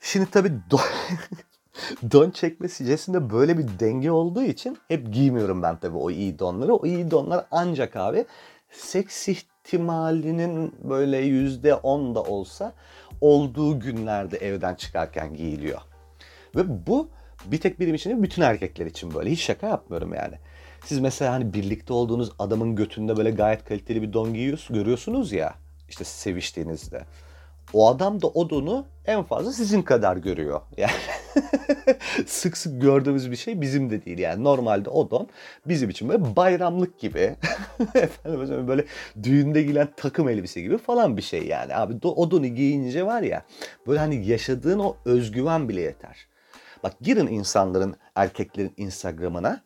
Şimdi 0.00 0.30
tabii 0.30 0.52
don, 0.70 0.80
don 2.12 2.30
çekme 2.30 2.68
sicesinde 2.68 3.30
böyle 3.30 3.58
bir 3.58 3.78
denge 3.78 4.10
olduğu 4.10 4.42
için 4.42 4.78
hep 4.88 5.12
giymiyorum 5.12 5.62
ben 5.62 5.76
tabii 5.80 5.96
o 5.96 6.10
iyi 6.10 6.38
donları. 6.38 6.74
O 6.74 6.86
iyi 6.86 7.10
donlar 7.10 7.46
ancak 7.50 7.96
abi 7.96 8.26
seks 8.70 9.28
ihtimalinin 9.28 10.74
böyle 10.90 11.18
yüzde 11.18 11.74
on 11.74 12.14
da 12.14 12.22
olsa 12.22 12.72
olduğu 13.20 13.80
günlerde 13.80 14.36
evden 14.36 14.74
çıkarken 14.74 15.34
giyiliyor. 15.34 15.80
Ve 16.56 16.86
bu 16.86 17.08
bir 17.44 17.60
tek 17.60 17.80
benim 17.80 17.94
için 17.94 18.10
değil, 18.10 18.22
bütün 18.22 18.42
erkekler 18.42 18.86
için 18.86 19.14
böyle. 19.14 19.30
Hiç 19.30 19.40
şaka 19.40 19.66
yapmıyorum 19.66 20.14
yani. 20.14 20.34
Siz 20.84 21.00
mesela 21.00 21.32
hani 21.32 21.54
birlikte 21.54 21.92
olduğunuz 21.92 22.30
adamın 22.38 22.76
götünde 22.76 23.16
böyle 23.16 23.30
gayet 23.30 23.64
kaliteli 23.64 24.02
bir 24.02 24.12
don 24.12 24.34
giyiyorsunuz, 24.34 24.80
görüyorsunuz 24.80 25.32
ya. 25.32 25.54
işte 25.88 26.04
seviştiğinizde. 26.04 27.04
O 27.72 27.88
adam 27.88 28.22
da 28.22 28.26
o 28.26 28.50
donu 28.50 28.86
en 29.06 29.22
fazla 29.22 29.52
sizin 29.52 29.82
kadar 29.82 30.16
görüyor. 30.16 30.60
Yani 30.76 30.92
sık 32.26 32.56
sık 32.56 32.82
gördüğümüz 32.82 33.30
bir 33.30 33.36
şey 33.36 33.60
bizim 33.60 33.90
de 33.90 34.04
değil. 34.04 34.18
Yani 34.18 34.44
normalde 34.44 34.90
o 34.90 35.10
don 35.10 35.28
bizim 35.66 35.90
için 35.90 36.08
böyle 36.08 36.36
bayramlık 36.36 36.98
gibi. 36.98 37.36
Efendim 37.94 38.68
böyle 38.68 38.84
düğünde 39.22 39.62
giyilen 39.62 39.88
takım 39.96 40.28
elbise 40.28 40.60
gibi 40.60 40.78
falan 40.78 41.16
bir 41.16 41.22
şey 41.22 41.46
yani. 41.46 41.76
Abi 41.76 41.94
o 42.02 42.30
donu 42.30 42.46
giyince 42.46 43.06
var 43.06 43.22
ya 43.22 43.42
böyle 43.86 43.98
hani 43.98 44.26
yaşadığın 44.26 44.78
o 44.78 44.96
özgüven 45.04 45.68
bile 45.68 45.80
yeter. 45.80 46.26
Bak 46.86 46.94
girin 47.00 47.26
insanların, 47.26 47.96
erkeklerin 48.14 48.72
Instagram'ına. 48.76 49.62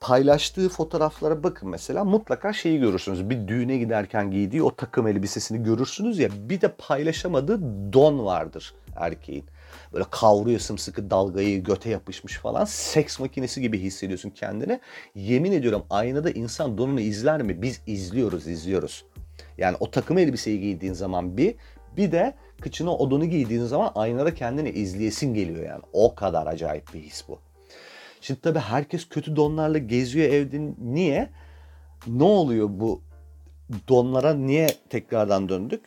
Paylaştığı 0.00 0.68
fotoğraflara 0.68 1.42
bakın 1.42 1.68
mesela 1.68 2.04
mutlaka 2.04 2.52
şeyi 2.52 2.80
görürsünüz. 2.80 3.30
Bir 3.30 3.48
düğüne 3.48 3.78
giderken 3.78 4.30
giydiği 4.30 4.62
o 4.62 4.76
takım 4.76 5.06
elbisesini 5.06 5.62
görürsünüz 5.62 6.18
ya 6.18 6.28
bir 6.48 6.60
de 6.60 6.68
paylaşamadığı 6.68 7.60
don 7.92 8.24
vardır 8.24 8.74
erkeğin. 8.96 9.44
Böyle 9.92 10.04
kavruyor 10.10 10.60
sımsıkı 10.60 11.10
dalgayı 11.10 11.64
göte 11.64 11.90
yapışmış 11.90 12.38
falan. 12.38 12.64
Seks 12.64 13.20
makinesi 13.20 13.60
gibi 13.60 13.78
hissediyorsun 13.78 14.30
kendini. 14.30 14.80
Yemin 15.14 15.52
ediyorum 15.52 15.84
aynada 15.90 16.30
insan 16.30 16.78
donunu 16.78 17.00
izler 17.00 17.42
mi? 17.42 17.62
Biz 17.62 17.80
izliyoruz, 17.86 18.46
izliyoruz. 18.46 19.04
Yani 19.58 19.76
o 19.80 19.90
takım 19.90 20.18
elbiseyi 20.18 20.60
giydiğin 20.60 20.92
zaman 20.92 21.36
bir, 21.36 21.54
bir 21.96 22.12
de 22.12 22.34
kıçına 22.60 22.96
odunu 22.96 23.24
giydiğin 23.24 23.64
zaman 23.64 23.92
aynada 23.94 24.34
kendini 24.34 24.70
izleyesin 24.70 25.34
geliyor 25.34 25.66
yani. 25.66 25.82
O 25.92 26.14
kadar 26.14 26.46
acayip 26.46 26.94
bir 26.94 27.00
his 27.00 27.28
bu. 27.28 27.38
Şimdi 28.20 28.40
tabii 28.40 28.58
herkes 28.58 29.08
kötü 29.08 29.36
donlarla 29.36 29.78
geziyor 29.78 30.28
evde. 30.28 30.60
Niye? 30.78 31.30
Ne 32.06 32.24
oluyor 32.24 32.68
bu 32.70 33.00
donlara 33.88 34.34
niye 34.34 34.66
tekrardan 34.90 35.48
döndük? 35.48 35.84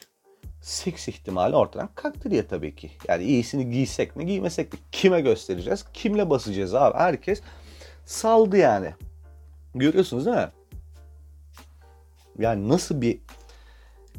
Seks 0.61 1.07
ihtimali 1.07 1.55
ortadan 1.55 1.89
kalktı 1.95 2.31
diye 2.31 2.47
tabii 2.47 2.75
ki. 2.75 2.91
Yani 3.07 3.23
iyisini 3.23 3.69
giysek 3.69 4.15
mi 4.15 4.25
giymesek 4.25 4.73
mi? 4.73 4.79
Kime 4.91 5.21
göstereceğiz? 5.21 5.85
Kimle 5.93 6.29
basacağız 6.29 6.75
abi? 6.75 6.97
Herkes 6.97 7.41
saldı 8.05 8.57
yani. 8.57 8.93
Görüyorsunuz 9.75 10.25
değil 10.25 10.37
mi? 10.37 10.49
Yani 12.39 12.69
nasıl 12.69 13.01
bir 13.01 13.19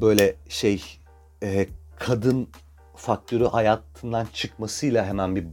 böyle 0.01 0.35
şey 0.49 0.83
e, 1.43 1.67
kadın 1.99 2.49
faktörü 2.95 3.45
hayatından 3.45 4.27
çıkmasıyla 4.33 5.05
hemen 5.05 5.35
bir 5.35 5.47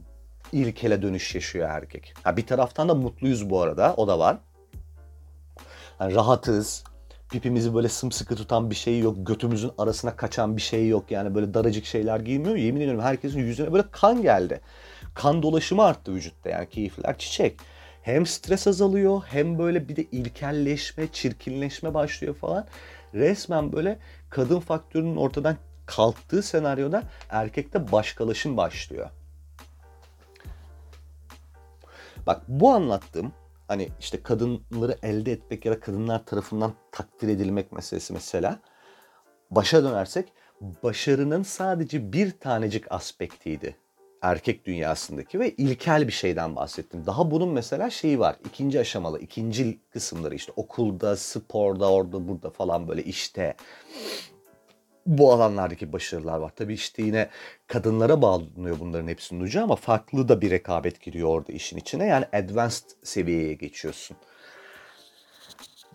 ilkele 0.51 1.01
dönüş 1.01 1.35
yaşıyor 1.35 1.69
erkek. 1.69 2.13
Ha, 2.23 2.37
bir 2.37 2.45
taraftan 2.45 2.89
da 2.89 2.95
mutluyuz 2.95 3.49
bu 3.49 3.61
arada. 3.61 3.93
O 3.97 4.07
da 4.07 4.19
var. 4.19 4.37
Yani 5.99 6.15
rahatız. 6.15 6.83
Pipimizi 7.31 7.75
böyle 7.75 7.89
sımsıkı 7.89 8.35
tutan 8.35 8.69
bir 8.69 8.75
şey 8.75 8.99
yok. 8.99 9.15
Götümüzün 9.19 9.71
arasına 9.77 10.15
kaçan 10.15 10.57
bir 10.57 10.61
şey 10.61 10.87
yok. 10.87 11.11
Yani 11.11 11.35
böyle 11.35 11.53
daracık 11.53 11.85
şeyler 11.85 12.19
giymiyor. 12.19 12.55
Yemin 12.55 12.81
ediyorum 12.81 13.03
herkesin 13.03 13.39
yüzüne 13.39 13.73
böyle 13.73 13.83
kan 13.91 14.21
geldi. 14.21 14.61
Kan 15.13 15.43
dolaşımı 15.43 15.83
arttı 15.83 16.13
vücutta. 16.13 16.49
Yani 16.49 16.69
keyifler 16.69 17.17
çiçek. 17.17 17.59
Hem 18.01 18.25
stres 18.25 18.67
azalıyor 18.67 19.21
hem 19.25 19.59
böyle 19.59 19.89
bir 19.89 19.95
de 19.95 20.03
ilkelleşme, 20.03 21.07
çirkinleşme 21.11 21.93
başlıyor 21.93 22.35
falan. 22.35 22.67
Resmen 23.13 23.73
böyle 23.73 23.99
kadın 24.29 24.59
faktörünün 24.59 25.15
ortadan 25.15 25.57
kalktığı 25.87 26.43
senaryoda 26.43 27.03
erkekte 27.29 27.91
başkalaşım 27.91 28.57
başlıyor. 28.57 29.09
Bak 32.27 32.41
bu 32.47 32.69
anlattığım 32.69 33.31
hani 33.67 33.89
işte 33.99 34.23
kadınları 34.23 34.97
elde 35.03 35.31
etmek 35.31 35.65
ya 35.65 35.71
da 35.71 35.79
kadınlar 35.79 36.25
tarafından 36.25 36.73
takdir 36.91 37.27
edilmek 37.27 37.71
meselesi 37.71 38.13
mesela 38.13 38.59
başa 39.51 39.83
dönersek 39.83 40.33
başarının 40.61 41.43
sadece 41.43 42.13
bir 42.13 42.31
tanecik 42.39 42.91
aspektiydi 42.91 43.75
erkek 44.21 44.65
dünyasındaki 44.65 45.39
ve 45.39 45.51
ilkel 45.51 46.07
bir 46.07 46.13
şeyden 46.13 46.55
bahsettim. 46.55 47.05
Daha 47.05 47.31
bunun 47.31 47.49
mesela 47.49 47.89
şeyi 47.89 48.19
var. 48.19 48.35
ikinci 48.45 48.79
aşamalı, 48.79 49.19
ikinci 49.19 49.79
kısımları 49.89 50.35
işte 50.35 50.51
okulda, 50.55 51.15
sporda, 51.15 51.91
orada, 51.91 52.27
burada 52.27 52.49
falan 52.49 52.87
böyle 52.87 53.03
işte 53.03 53.55
bu 55.07 55.33
alanlardaki 55.33 55.93
başarılar 55.93 56.37
var. 56.37 56.51
Tabii 56.55 56.73
işte 56.73 57.03
yine 57.03 57.29
kadınlara 57.67 58.21
bağlanıyor 58.21 58.79
bunların 58.79 59.07
hepsinin 59.07 59.41
ucu 59.41 59.63
ama 59.63 59.75
farklı 59.75 60.27
da 60.27 60.41
bir 60.41 60.51
rekabet 60.51 61.01
giriyor 61.01 61.29
orada 61.29 61.51
işin 61.51 61.77
içine. 61.77 62.05
Yani 62.05 62.25
advanced 62.33 62.85
seviyeye 63.03 63.53
geçiyorsun. 63.53 64.17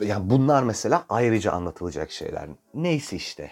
Yani 0.01 0.31
bunlar 0.31 0.63
mesela 0.63 1.05
ayrıca 1.09 1.53
anlatılacak 1.53 2.11
şeyler. 2.11 2.49
Neyse 2.75 3.17
işte. 3.17 3.51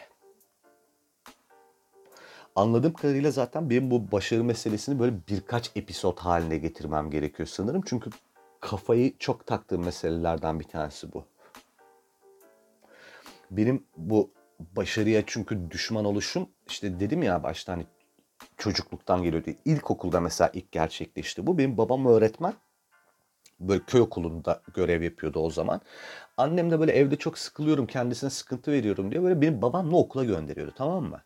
Anladığım 2.56 2.92
kadarıyla 2.92 3.30
zaten 3.30 3.70
benim 3.70 3.90
bu 3.90 4.12
başarı 4.12 4.44
meselesini 4.44 4.98
böyle 4.98 5.14
birkaç 5.28 5.70
episod 5.76 6.18
haline 6.18 6.58
getirmem 6.58 7.10
gerekiyor 7.10 7.46
sanırım. 7.46 7.82
Çünkü 7.86 8.10
kafayı 8.60 9.18
çok 9.18 9.46
taktığım 9.46 9.84
meselelerden 9.84 10.60
bir 10.60 10.64
tanesi 10.64 11.12
bu. 11.12 11.24
Benim 13.50 13.84
bu 13.96 14.30
başarıya 14.76 15.22
çünkü 15.26 15.70
düşman 15.70 16.04
oluşum 16.04 16.48
işte 16.68 17.00
dedim 17.00 17.22
ya 17.22 17.42
başta 17.42 17.72
hani 17.72 17.86
çocukluktan 18.56 19.22
geliyor 19.22 19.44
diye. 19.44 19.56
İlkokulda 19.64 20.20
mesela 20.20 20.50
ilk 20.54 20.72
gerçekleşti 20.72 21.46
bu. 21.46 21.58
Benim 21.58 21.78
babam 21.78 22.06
öğretmen. 22.06 22.54
Böyle 23.60 23.82
köy 23.86 24.00
okulunda 24.00 24.62
görev 24.74 25.02
yapıyordu 25.02 25.40
o 25.40 25.50
zaman. 25.50 25.80
Annem 26.36 26.70
de 26.70 26.80
böyle 26.80 26.92
evde 26.92 27.16
çok 27.16 27.38
sıkılıyorum 27.38 27.86
kendisine 27.86 28.30
sıkıntı 28.30 28.72
veriyorum 28.72 29.10
diye 29.10 29.22
böyle 29.22 29.40
benim 29.40 29.62
babamla 29.62 29.96
okula 29.96 30.24
gönderiyordu 30.24 30.72
tamam 30.76 31.04
mı? 31.04 31.22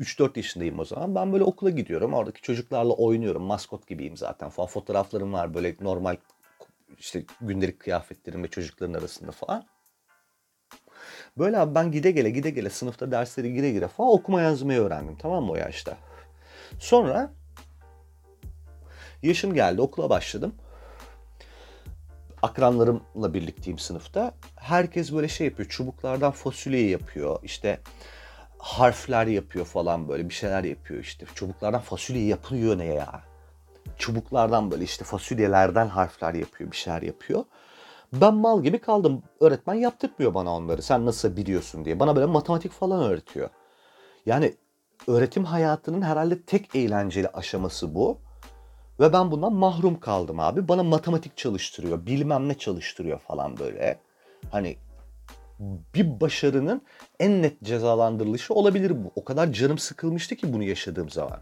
3-4 0.00 0.36
yaşındayım 0.36 0.78
o 0.78 0.84
zaman. 0.84 1.14
Ben 1.14 1.32
böyle 1.32 1.44
okula 1.44 1.70
gidiyorum. 1.70 2.14
Oradaki 2.14 2.42
çocuklarla 2.42 2.92
oynuyorum. 2.92 3.42
Maskot 3.42 3.86
gibiyim 3.86 4.16
zaten 4.16 4.48
falan. 4.48 4.68
Fotoğraflarım 4.68 5.32
var 5.32 5.54
böyle 5.54 5.76
normal 5.80 6.16
işte 6.98 7.24
gündelik 7.40 7.80
kıyafetlerim 7.80 8.42
ve 8.42 8.48
çocukların 8.48 8.94
arasında 8.94 9.30
falan. 9.30 9.64
Böyle 11.38 11.58
abi 11.58 11.74
ben 11.74 11.92
gide 11.92 12.10
gele 12.10 12.30
gide 12.30 12.50
gele 12.50 12.70
sınıfta 12.70 13.10
dersleri 13.10 13.54
gire 13.54 13.70
gire 13.72 13.88
falan 13.88 14.10
okuma 14.10 14.42
yazmayı 14.42 14.80
öğrendim 14.80 15.16
tamam 15.16 15.44
mı 15.44 15.52
o 15.52 15.56
yaşta. 15.56 15.96
Sonra 16.78 17.32
yaşım 19.22 19.54
geldi 19.54 19.80
okula 19.80 20.10
başladım. 20.10 20.54
akranlarımla 22.42 23.34
birlikteyim 23.34 23.78
sınıfta. 23.78 24.34
Herkes 24.56 25.12
böyle 25.12 25.28
şey 25.28 25.46
yapıyor. 25.46 25.68
Çubuklardan 25.68 26.30
fasulye 26.30 26.88
yapıyor. 26.88 27.38
İşte 27.42 27.80
harfler 28.58 29.26
yapıyor 29.26 29.64
falan 29.64 30.08
böyle 30.08 30.28
bir 30.28 30.34
şeyler 30.34 30.64
yapıyor 30.64 31.00
işte. 31.00 31.26
Çubuklardan 31.34 31.80
fasulye 31.80 32.26
yapılıyor 32.26 32.78
ne 32.78 32.84
ya? 32.84 33.22
Çubuklardan 33.98 34.70
böyle 34.70 34.84
işte 34.84 35.04
fasulyelerden 35.04 35.86
harfler 35.86 36.34
yapıyor, 36.34 36.70
bir 36.70 36.76
şeyler 36.76 37.02
yapıyor. 37.02 37.44
Ben 38.20 38.34
mal 38.34 38.62
gibi 38.62 38.78
kaldım. 38.78 39.22
Öğretmen 39.40 39.74
yaptırmıyor 39.74 40.34
bana 40.34 40.56
onları. 40.56 40.82
Sen 40.82 41.06
nasıl 41.06 41.36
biliyorsun 41.36 41.84
diye. 41.84 42.00
Bana 42.00 42.16
böyle 42.16 42.26
matematik 42.26 42.72
falan 42.72 43.02
öğretiyor. 43.02 43.50
Yani 44.26 44.54
öğretim 45.06 45.44
hayatının 45.44 46.02
herhalde 46.02 46.42
tek 46.42 46.74
eğlenceli 46.74 47.28
aşaması 47.28 47.94
bu. 47.94 48.18
Ve 49.00 49.12
ben 49.12 49.30
bundan 49.30 49.52
mahrum 49.52 50.00
kaldım 50.00 50.40
abi. 50.40 50.68
Bana 50.68 50.82
matematik 50.82 51.36
çalıştırıyor, 51.36 52.06
bilmem 52.06 52.48
ne 52.48 52.54
çalıştırıyor 52.54 53.18
falan 53.18 53.58
böyle. 53.58 54.00
Hani 54.50 54.76
bir 55.94 56.20
başarının 56.20 56.82
en 57.20 57.42
net 57.42 57.62
cezalandırılışı 57.62 58.54
olabilir 58.54 59.04
bu. 59.04 59.12
O 59.16 59.24
kadar 59.24 59.52
canım 59.52 59.78
sıkılmıştı 59.78 60.36
ki 60.36 60.52
bunu 60.52 60.62
yaşadığım 60.62 61.10
zaman. 61.10 61.38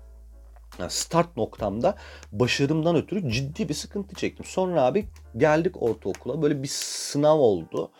Yani 0.78 0.90
start 0.90 1.36
noktamda 1.36 1.96
başarımdan 2.32 2.96
ötürü 2.96 3.30
ciddi 3.30 3.68
bir 3.68 3.74
sıkıntı 3.74 4.14
çektim. 4.14 4.44
Sonra 4.44 4.82
abi 4.82 5.06
geldik 5.36 5.82
ortaokula 5.82 6.42
böyle 6.42 6.62
bir 6.62 6.68
sınav 6.72 7.38
oldu. 7.38 7.90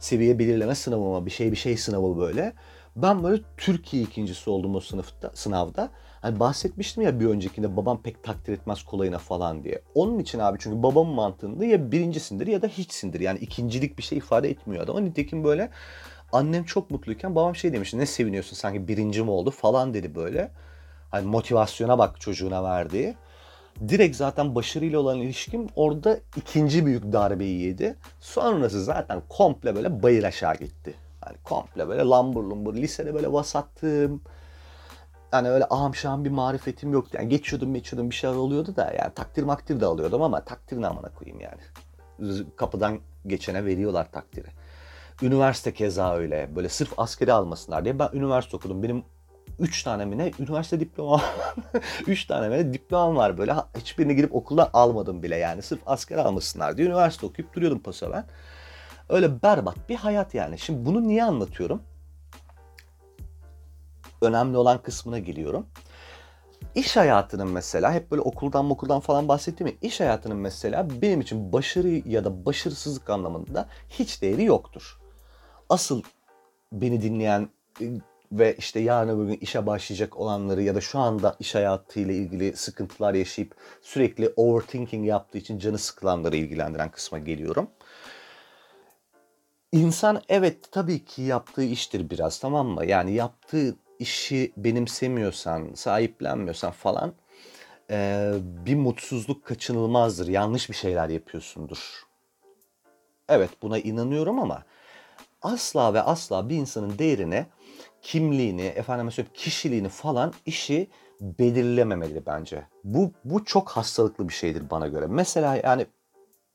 Seviye 0.00 0.38
belirleme 0.38 0.74
sınavı 0.74 1.20
mı 1.20 1.26
bir 1.26 1.30
şey 1.30 1.52
bir 1.52 1.56
şey 1.56 1.76
sınavı 1.76 2.18
böyle. 2.18 2.52
Ben 2.96 3.24
böyle 3.24 3.42
Türkiye 3.56 4.02
ikincisi 4.02 4.50
oldum 4.50 4.74
o 4.74 4.80
sınıfta, 4.80 5.30
sınavda. 5.34 5.90
Hani 6.20 6.40
bahsetmiştim 6.40 7.02
ya 7.02 7.20
bir 7.20 7.26
öncekinde 7.26 7.76
babam 7.76 8.02
pek 8.02 8.24
takdir 8.24 8.52
etmez 8.52 8.82
kolayına 8.82 9.18
falan 9.18 9.64
diye. 9.64 9.82
Onun 9.94 10.18
için 10.18 10.38
abi 10.38 10.58
çünkü 10.60 10.82
babamın 10.82 11.14
mantığında 11.14 11.64
ya 11.64 11.92
birincisindir 11.92 12.46
ya 12.46 12.62
da 12.62 12.66
hiçsindir. 12.66 13.20
Yani 13.20 13.38
ikincilik 13.38 13.98
bir 13.98 14.02
şey 14.02 14.18
ifade 14.18 14.50
etmiyor 14.50 14.84
adama. 14.84 15.00
Nitekim 15.00 15.44
böyle 15.44 15.70
annem 16.32 16.64
çok 16.64 16.90
mutluyken 16.90 17.34
babam 17.34 17.56
şey 17.56 17.72
demişti 17.72 17.98
ne 17.98 18.06
seviniyorsun 18.06 18.56
sanki 18.56 18.88
birinci 18.88 19.22
mi 19.22 19.30
oldu 19.30 19.50
falan 19.50 19.94
dedi 19.94 20.14
böyle. 20.14 20.50
Hani 21.14 21.26
motivasyona 21.26 21.98
bak 21.98 22.20
çocuğuna 22.20 22.64
verdiği. 22.64 23.16
Direkt 23.88 24.16
zaten 24.16 24.54
başarıyla 24.54 24.98
olan 24.98 25.18
ilişkim 25.18 25.66
orada 25.76 26.18
ikinci 26.36 26.86
büyük 26.86 27.12
darbeyi 27.12 27.60
yedi. 27.60 27.96
Sonrası 28.20 28.84
zaten 28.84 29.22
komple 29.28 29.76
böyle 29.76 30.02
bayır 30.02 30.24
aşağı 30.24 30.54
gitti. 30.54 30.94
Hani 31.20 31.36
komple 31.44 31.88
böyle 31.88 32.02
lambur 32.02 32.44
lumbur 32.44 32.74
lisede 32.74 33.14
böyle 33.14 33.32
vasattım. 33.32 34.22
Yani 35.32 35.50
öyle 35.50 35.64
aham 35.70 35.92
bir 36.24 36.30
marifetim 36.30 36.92
yoktu. 36.92 37.16
Yani 37.20 37.28
geçiyordum 37.28 37.74
geçiyordum 37.74 38.10
bir 38.10 38.14
şeyler 38.14 38.36
oluyordu 38.36 38.76
da 38.76 38.94
yani 38.98 39.14
takdir 39.14 39.42
makdir 39.42 39.80
de 39.80 39.86
alıyordum 39.86 40.22
ama 40.22 40.44
takdir 40.44 40.80
ne 40.80 40.86
amına 40.86 41.08
koyayım 41.08 41.40
yani. 41.40 41.60
Kapıdan 42.56 42.98
geçene 43.26 43.64
veriyorlar 43.64 44.12
takdiri. 44.12 44.48
Üniversite 45.22 45.74
keza 45.74 46.14
öyle. 46.14 46.56
Böyle 46.56 46.68
sırf 46.68 46.98
askeri 46.98 47.32
almasınlar 47.32 47.84
diye 47.84 47.98
ben 47.98 48.08
üniversite 48.12 48.56
okudum. 48.56 48.82
Benim 48.82 49.04
3 49.58 49.82
tane 49.82 50.04
mi 50.04 50.18
ne 50.18 50.30
üniversite 50.38 50.80
diploma 50.80 51.22
3 52.06 52.24
tane 52.24 52.48
mi 52.48 52.56
ne 52.56 52.72
diplomam 52.72 53.16
var 53.16 53.38
böyle 53.38 53.54
hiçbirini 53.78 54.16
girip 54.16 54.34
okulda 54.34 54.70
almadım 54.72 55.22
bile 55.22 55.36
yani 55.36 55.62
sırf 55.62 55.80
asker 55.86 56.18
almasınlar 56.18 56.76
diye 56.76 56.88
üniversite 56.88 57.26
okuyup 57.26 57.54
duruyordum 57.54 57.78
paso 57.78 58.12
ben. 58.12 58.26
Öyle 59.08 59.42
berbat 59.42 59.88
bir 59.88 59.96
hayat 59.96 60.34
yani. 60.34 60.58
Şimdi 60.58 60.86
bunu 60.86 61.08
niye 61.08 61.24
anlatıyorum? 61.24 61.82
Önemli 64.22 64.56
olan 64.56 64.82
kısmına 64.82 65.18
geliyorum. 65.18 65.66
İş 66.74 66.96
hayatının 66.96 67.48
mesela 67.48 67.92
hep 67.92 68.10
böyle 68.10 68.22
okuldan 68.22 68.70
okuldan 68.70 69.00
falan 69.00 69.28
bahsettiğim 69.28 69.72
ya 69.72 69.88
iş 69.88 70.00
hayatının 70.00 70.36
mesela 70.36 70.88
benim 71.02 71.20
için 71.20 71.52
başarı 71.52 71.88
ya 71.88 72.24
da 72.24 72.46
başarısızlık 72.46 73.10
anlamında 73.10 73.68
hiç 73.88 74.22
değeri 74.22 74.44
yoktur. 74.44 74.98
Asıl 75.68 76.02
beni 76.72 77.02
dinleyen 77.02 77.48
ve 78.38 78.56
işte 78.58 78.80
yarın 78.80 79.08
öbür 79.08 79.26
gün 79.26 79.38
işe 79.40 79.66
başlayacak 79.66 80.16
olanları 80.16 80.62
ya 80.62 80.74
da 80.74 80.80
şu 80.80 80.98
anda 80.98 81.36
iş 81.40 81.54
hayatıyla 81.54 82.14
ilgili 82.14 82.56
sıkıntılar 82.56 83.14
yaşayıp 83.14 83.54
sürekli 83.82 84.32
overthinking 84.36 85.06
yaptığı 85.06 85.38
için 85.38 85.58
canı 85.58 85.78
sıkılanları 85.78 86.36
ilgilendiren 86.36 86.90
kısma 86.90 87.18
geliyorum. 87.18 87.70
İnsan 89.72 90.22
evet 90.28 90.72
tabii 90.72 91.04
ki 91.04 91.22
yaptığı 91.22 91.64
iştir 91.64 92.10
biraz 92.10 92.38
tamam 92.38 92.66
mı? 92.66 92.86
Yani 92.86 93.14
yaptığı 93.14 93.76
işi 93.98 94.52
benimsemiyorsan, 94.56 95.74
sahiplenmiyorsan 95.74 96.70
falan 96.70 97.14
e, 97.90 98.30
bir 98.42 98.74
mutsuzluk 98.74 99.44
kaçınılmazdır. 99.44 100.28
Yanlış 100.28 100.70
bir 100.70 100.74
şeyler 100.74 101.08
yapıyorsundur. 101.08 102.02
Evet 103.28 103.50
buna 103.62 103.78
inanıyorum 103.78 104.38
ama 104.38 104.62
asla 105.42 105.94
ve 105.94 106.02
asla 106.02 106.48
bir 106.48 106.56
insanın 106.56 106.98
değerine 106.98 107.46
kimliğini, 108.04 108.62
efendime 108.62 109.10
söyleyeyim 109.10 109.34
kişiliğini 109.34 109.88
falan 109.88 110.32
işi 110.46 110.88
belirlememeli 111.20 112.26
bence. 112.26 112.66
Bu 112.84 113.12
bu 113.24 113.44
çok 113.44 113.68
hastalıklı 113.68 114.28
bir 114.28 114.34
şeydir 114.34 114.70
bana 114.70 114.88
göre. 114.88 115.06
Mesela 115.06 115.56
yani 115.64 115.86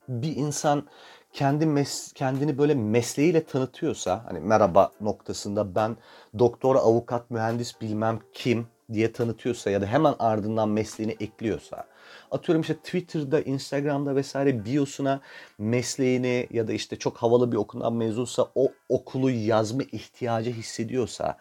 bir 0.08 0.36
insan 0.36 0.88
kendi 1.34 1.66
mes 1.66 2.14
kendini 2.14 2.58
böyle 2.58 2.74
mesleğiyle 2.74 3.44
tanıtıyorsa 3.44 4.26
hani 4.28 4.40
merhaba 4.40 4.92
noktasında 5.02 5.76
ben 5.76 5.98
doktor, 6.40 6.76
avukat, 6.76 7.32
mühendis 7.32 7.82
bilmem 7.82 8.20
kim 8.34 8.68
diye 8.94 9.12
tanıtıyorsa 9.12 9.70
ya 9.70 9.82
da 9.82 9.86
hemen 9.86 10.16
ardından 10.20 10.70
mesleğini 10.70 11.16
ekliyorsa 11.20 11.86
atıyorum 12.32 12.62
işte 12.62 12.76
Twitter'da, 12.76 13.42
Instagram'da 13.42 14.15
vesaire 14.15 14.65
biosuna 14.65 15.22
mesleğini 15.58 16.48
ya 16.52 16.68
da 16.68 16.74
işte 16.74 16.96
çok 16.96 17.18
havalı 17.18 17.52
bir 17.52 17.58
okuldan 17.58 17.94
mezunsa 17.94 18.48
o 18.56 18.72
okulu 18.89 19.32
yazma 19.32 19.84
ihtiyacı 19.84 20.52
hissediyorsa 20.52 21.38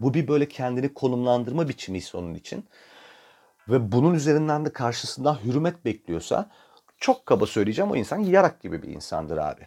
bu 0.00 0.14
bir 0.14 0.28
böyle 0.28 0.48
kendini 0.48 0.94
konumlandırma 0.94 1.68
biçimi 1.68 2.00
onun 2.14 2.34
için 2.34 2.64
ve 3.68 3.92
bunun 3.92 4.14
üzerinden 4.14 4.64
de 4.64 4.72
karşısında 4.72 5.38
hürmet 5.44 5.84
bekliyorsa 5.84 6.50
çok 6.98 7.26
kaba 7.26 7.46
söyleyeceğim 7.46 7.90
o 7.90 7.96
insan 7.96 8.18
yarak 8.18 8.62
gibi 8.62 8.82
bir 8.82 8.88
insandır 8.88 9.36
abi. 9.36 9.66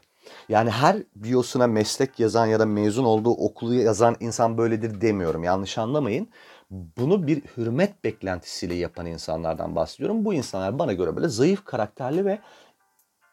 Yani 0.50 0.70
her 0.70 0.98
biosuna 1.16 1.68
meslek 1.68 2.20
yazan 2.20 2.46
ya 2.46 2.60
da 2.60 2.66
mezun 2.66 3.04
olduğu 3.04 3.32
okulu 3.32 3.74
yazan 3.74 4.16
insan 4.20 4.58
böyledir 4.58 5.02
demiyorum. 5.02 5.44
Yanlış 5.44 5.78
anlamayın. 5.78 6.30
Bunu 6.72 7.28
bir 7.28 7.42
hürmet 7.58 8.04
beklentisiyle 8.04 8.76
yapan 8.76 9.06
insanlardan 9.06 9.76
bahsediyorum. 9.76 10.26
Bu 10.26 10.34
insanlar 10.34 10.80
bana 10.80 10.94
göre 10.94 11.16
böyle 11.16 11.28
zayıf 11.28 11.66
karakterli 11.66 12.26
ve 12.26 12.40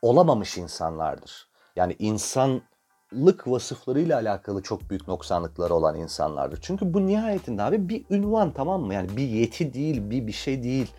olamamış 0.02 0.58
insanlardır. 0.58 1.48
Yani 1.76 1.96
insanlık 1.98 3.46
vasıflarıyla 3.46 4.16
alakalı 4.16 4.62
çok 4.62 4.90
büyük 4.90 5.08
noksanlıkları 5.08 5.74
olan 5.74 5.96
insanlardır. 5.96 6.58
Çünkü 6.62 6.94
bu 6.94 7.06
nihayetinde 7.06 7.62
abi 7.62 7.88
bir 7.88 8.04
ünvan 8.10 8.52
tamam 8.52 8.82
mı? 8.82 8.94
Yani 8.94 9.16
bir 9.16 9.28
yeti 9.28 9.74
değil, 9.74 10.10
bir 10.10 10.26
bir 10.26 10.32
şey 10.32 10.62
değil. 10.62 10.92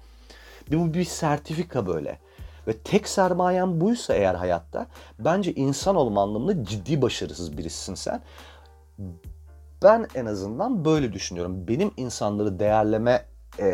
Bir, 0.71 0.79
bu 0.79 0.93
bir 0.93 1.05
sertifika 1.05 1.87
böyle. 1.87 2.19
Ve 2.67 2.77
tek 2.77 3.07
sermayen 3.07 3.81
buysa 3.81 4.13
eğer 4.13 4.35
hayatta 4.35 4.87
bence 5.19 5.53
insan 5.53 5.95
olma 5.95 6.23
anlamında 6.23 6.63
ciddi 6.65 7.01
başarısız 7.01 7.57
birisin 7.57 7.95
sen. 7.95 8.21
Ben 9.83 10.07
en 10.15 10.25
azından 10.25 10.85
böyle 10.85 11.13
düşünüyorum. 11.13 11.67
Benim 11.67 11.91
insanları 11.97 12.59
değerleme 12.59 13.25
e, 13.59 13.69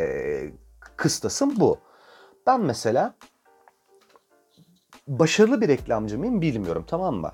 kıstasım 0.98 1.60
bu. 1.60 1.78
Ben 2.48 2.62
mesela 2.62 3.16
başarılı 5.08 5.62
bir 5.62 5.68
reklamcı 5.68 6.20
mıyım 6.20 6.42
bilmiyorum 6.42 6.86
tamam 6.88 7.16
mı? 7.16 7.32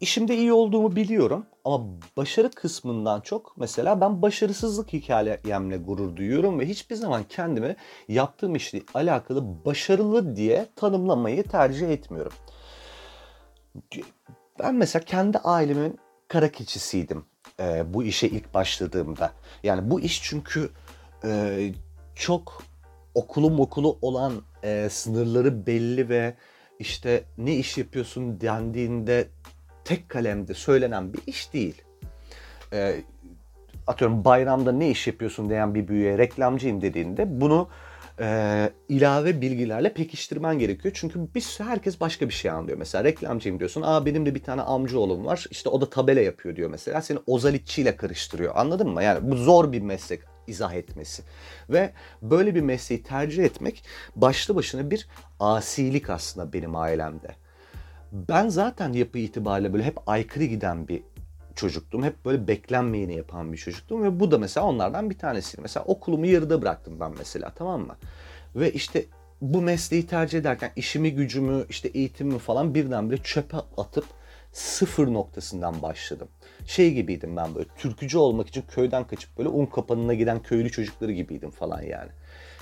İşimde 0.00 0.36
iyi 0.36 0.52
olduğumu 0.52 0.96
biliyorum 0.96 1.46
ama 1.64 1.84
başarı 2.16 2.50
kısmından 2.50 3.20
çok 3.20 3.56
mesela 3.56 4.00
ben 4.00 4.22
başarısızlık 4.22 4.92
hikayemle 4.92 5.76
gurur 5.76 6.16
duyuyorum 6.16 6.60
ve 6.60 6.68
hiçbir 6.68 6.96
zaman 6.96 7.22
kendimi 7.28 7.76
yaptığım 8.08 8.54
işle 8.54 8.82
alakalı 8.94 9.64
başarılı 9.64 10.36
diye 10.36 10.66
tanımlamayı 10.76 11.42
tercih 11.42 11.88
etmiyorum. 11.88 12.32
Ben 14.58 14.74
mesela 14.74 15.04
kendi 15.04 15.38
ailemin 15.38 15.98
kara 16.28 16.52
keçisiydim 16.52 17.29
e, 17.60 17.94
bu 17.94 18.04
işe 18.04 18.26
ilk 18.26 18.54
başladığımda. 18.54 19.32
Yani 19.62 19.90
bu 19.90 20.00
iş 20.00 20.22
çünkü 20.22 20.70
e, 21.24 21.72
çok 22.14 22.62
okulu 23.14 23.62
okulu 23.62 23.98
olan 24.02 24.32
e, 24.62 24.88
sınırları 24.90 25.66
belli 25.66 26.08
ve 26.08 26.34
işte 26.78 27.24
ne 27.38 27.56
iş 27.56 27.78
yapıyorsun 27.78 28.40
dendiğinde 28.40 29.28
tek 29.84 30.08
kalemde 30.08 30.54
söylenen 30.54 31.12
bir 31.12 31.20
iş 31.26 31.52
değil. 31.52 31.82
E, 32.72 32.96
atıyorum 33.86 34.24
bayramda 34.24 34.72
ne 34.72 34.90
iş 34.90 35.06
yapıyorsun 35.06 35.50
diyen 35.50 35.74
bir 35.74 35.88
büyüğe 35.88 36.18
reklamcıyım 36.18 36.80
dediğinde 36.80 37.40
bunu 37.40 37.68
e, 38.20 38.70
ilave 38.88 39.40
bilgilerle 39.40 39.94
pekiştirmen 39.94 40.58
gerekiyor. 40.58 40.94
Çünkü 40.98 41.28
biz 41.34 41.60
herkes 41.60 42.00
başka 42.00 42.28
bir 42.28 42.34
şey 42.34 42.50
anlıyor. 42.50 42.78
Mesela 42.78 43.04
reklamcıyım 43.04 43.58
diyorsun. 43.58 43.82
Aa 43.82 44.06
benim 44.06 44.26
de 44.26 44.34
bir 44.34 44.42
tane 44.42 44.62
amcaoğlum 44.62 45.26
var. 45.26 45.46
İşte 45.50 45.68
o 45.68 45.80
da 45.80 45.90
tabela 45.90 46.20
yapıyor 46.20 46.56
diyor 46.56 46.70
mesela. 46.70 47.02
Seni 47.02 47.18
ozalitçiyle 47.26 47.96
karıştırıyor. 47.96 48.52
Anladın 48.56 48.88
mı? 48.90 49.02
Yani 49.02 49.30
bu 49.30 49.36
zor 49.36 49.72
bir 49.72 49.80
meslek 49.80 50.20
izah 50.46 50.74
etmesi. 50.74 51.22
Ve 51.70 51.92
böyle 52.22 52.54
bir 52.54 52.60
mesleği 52.60 53.02
tercih 53.02 53.44
etmek 53.44 53.84
başlı 54.16 54.54
başına 54.54 54.90
bir 54.90 55.08
asilik 55.40 56.10
aslında 56.10 56.52
benim 56.52 56.76
ailemde. 56.76 57.28
Ben 58.12 58.48
zaten 58.48 58.92
yapı 58.92 59.18
itibariyle 59.18 59.72
böyle 59.72 59.84
hep 59.84 60.08
aykırı 60.08 60.44
giden 60.44 60.88
bir 60.88 61.02
çocuktum. 61.60 62.02
Hep 62.02 62.24
böyle 62.24 62.48
beklenmeyeni 62.48 63.16
yapan 63.16 63.52
bir 63.52 63.58
çocuktum 63.58 64.02
ve 64.02 64.20
bu 64.20 64.30
da 64.30 64.38
mesela 64.38 64.66
onlardan 64.66 65.10
bir 65.10 65.18
tanesi. 65.18 65.60
Mesela 65.60 65.84
okulumu 65.84 66.26
yarıda 66.26 66.62
bıraktım 66.62 67.00
ben 67.00 67.12
mesela 67.18 67.52
tamam 67.56 67.80
mı? 67.80 67.96
Ve 68.56 68.72
işte 68.72 69.04
bu 69.40 69.62
mesleği 69.62 70.06
tercih 70.06 70.38
ederken 70.38 70.72
işimi, 70.76 71.14
gücümü, 71.14 71.64
işte 71.68 71.88
eğitimimi 71.88 72.38
falan 72.38 72.74
birdenbire 72.74 73.22
çöpe 73.22 73.56
atıp 73.56 74.04
sıfır 74.52 75.12
noktasından 75.12 75.82
başladım. 75.82 76.28
Şey 76.66 76.94
gibiydim 76.94 77.36
ben 77.36 77.54
böyle 77.54 77.68
türkücü 77.78 78.18
olmak 78.18 78.48
için 78.48 78.62
köyden 78.62 79.06
kaçıp 79.06 79.38
böyle 79.38 79.48
un 79.48 79.66
kapanına 79.66 80.14
giden 80.14 80.42
köylü 80.42 80.70
çocukları 80.70 81.12
gibiydim 81.12 81.50
falan 81.50 81.82
yani. 81.82 82.10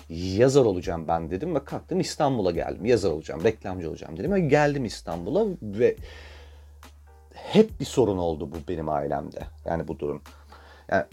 Yazar 0.08 0.64
olacağım 0.64 1.08
ben 1.08 1.30
dedim 1.30 1.54
ve 1.54 1.64
kalktım 1.64 2.00
İstanbul'a 2.00 2.50
geldim. 2.50 2.84
Yazar 2.84 3.10
olacağım, 3.10 3.44
reklamcı 3.44 3.90
olacağım 3.90 4.16
dedim 4.16 4.32
ve 4.32 4.40
geldim 4.40 4.84
İstanbul'a 4.84 5.46
ve 5.62 5.96
hep 7.44 7.80
bir 7.80 7.84
sorun 7.84 8.18
oldu 8.18 8.50
bu 8.52 8.56
benim 8.68 8.88
ailemde. 8.88 9.40
Yani 9.64 9.88
bu 9.88 9.98
durum. 9.98 10.22
Yani 10.90 11.04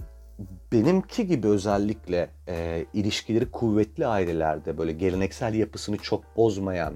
benimki 0.71 1.27
gibi 1.27 1.47
özellikle 1.47 2.29
e, 2.47 2.85
ilişkileri 2.93 3.51
kuvvetli 3.51 4.07
ailelerde 4.07 4.77
böyle 4.77 4.91
geleneksel 4.91 5.53
yapısını 5.53 5.97
çok 5.97 6.37
bozmayan 6.37 6.93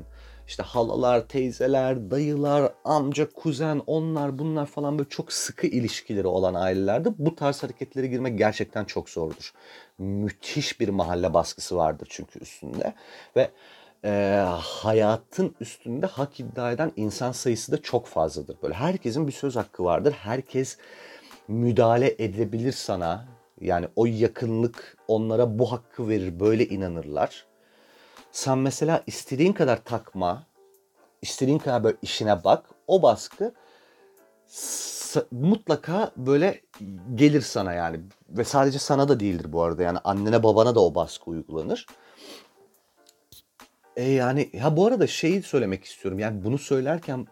işte 0.50 0.64
halalar, 0.64 1.28
teyzeler, 1.28 2.12
dayılar, 2.12 2.74
amca, 2.84 3.30
kuzen, 3.30 3.82
onlar 3.88 4.40
bunlar 4.40 4.66
falan 4.66 5.00
böyle 5.00 5.10
çok 5.10 5.34
sıkı 5.34 5.68
ilişkileri 5.68 6.28
olan 6.28 6.54
ailelerde 6.54 7.10
bu 7.18 7.36
tarz 7.36 7.64
hareketlere 7.64 8.08
girmek 8.08 8.38
gerçekten 8.38 8.86
çok 8.86 9.10
zordur. 9.10 9.54
Müthiş 9.98 10.80
bir 10.80 10.90
mahalle 10.90 11.34
baskısı 11.34 11.76
vardır 11.76 12.08
çünkü 12.12 12.40
üstünde 12.40 12.94
ve 13.36 13.52
e, 14.06 14.46
hayatın 14.60 15.56
üstünde 15.60 16.06
hak 16.06 16.40
iddia 16.40 16.72
eden 16.72 16.92
insan 16.96 17.32
sayısı 17.32 17.72
da 17.72 17.82
çok 17.82 18.08
fazladır. 18.08 18.58
Böyle 18.64 18.74
herkesin 18.74 19.28
bir 19.28 19.32
söz 19.32 19.56
hakkı 19.56 19.84
vardır. 19.84 20.12
Herkes 20.12 20.78
müdahale 21.48 22.16
edebilir 22.20 22.72
sana. 22.72 23.26
Yani 23.62 23.88
o 23.96 24.06
yakınlık 24.06 24.98
onlara 25.08 25.60
bu 25.60 25.72
hakkı 25.72 26.10
verir. 26.10 26.40
Böyle 26.40 26.68
inanırlar. 26.68 27.46
Sen 28.32 28.58
mesela 28.58 29.04
istediğin 29.08 29.54
kadar 29.54 29.84
takma, 29.84 30.44
istediğin 31.22 31.60
kadar 31.60 31.84
böyle 31.84 31.98
işine 32.02 32.44
bak. 32.44 32.66
O 32.88 33.02
baskı 33.02 33.54
mutlaka 35.32 36.12
böyle 36.18 36.62
gelir 37.16 37.42
sana 37.42 37.74
yani. 37.74 38.00
Ve 38.30 38.44
sadece 38.44 38.80
sana 38.80 39.08
da 39.10 39.20
değildir 39.20 39.54
bu 39.54 39.64
arada. 39.64 39.84
Yani 39.84 39.98
annene 40.04 40.44
babana 40.44 40.76
da 40.76 40.80
o 40.80 40.96
baskı 40.96 41.30
uygulanır. 41.30 41.86
E 44.00 44.12
yani 44.12 44.50
ya 44.54 44.78
bu 44.78 44.88
arada 44.88 45.08
şeyi 45.08 45.44
söylemek 45.44 45.84
istiyorum. 45.84 46.20
Yani 46.20 46.44
bunu 46.44 46.58
söylerken 46.58 47.28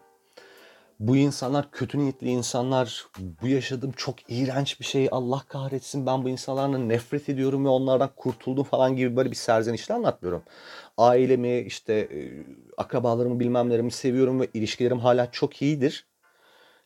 bu 1.00 1.16
insanlar 1.16 1.70
kötü 1.70 1.98
niyetli 1.98 2.28
insanlar. 2.28 3.06
Bu 3.42 3.48
yaşadığım 3.48 3.92
çok 3.92 4.30
iğrenç 4.30 4.80
bir 4.80 4.84
şey. 4.84 5.08
Allah 5.10 5.42
kahretsin 5.48 6.06
ben 6.06 6.24
bu 6.24 6.28
insanlarla 6.28 6.78
nefret 6.78 7.28
ediyorum 7.28 7.64
ve 7.64 7.68
onlardan 7.68 8.10
kurtuldum 8.16 8.64
falan 8.64 8.96
gibi 8.96 9.16
böyle 9.16 9.30
bir 9.30 9.36
serzenişle 9.36 9.94
anlatmıyorum. 9.94 10.42
Ailemi 10.98 11.58
işte 11.58 11.94
e, 11.94 12.44
akrabalarımı 12.76 13.40
bilmemlerimi 13.40 13.90
seviyorum 13.90 14.40
ve 14.40 14.48
ilişkilerim 14.54 14.98
hala 14.98 15.30
çok 15.32 15.62
iyidir. 15.62 16.06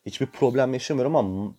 Hiçbir 0.05 0.25
problem 0.27 0.73
yaşamıyorum 0.73 1.15
ama 1.15 1.53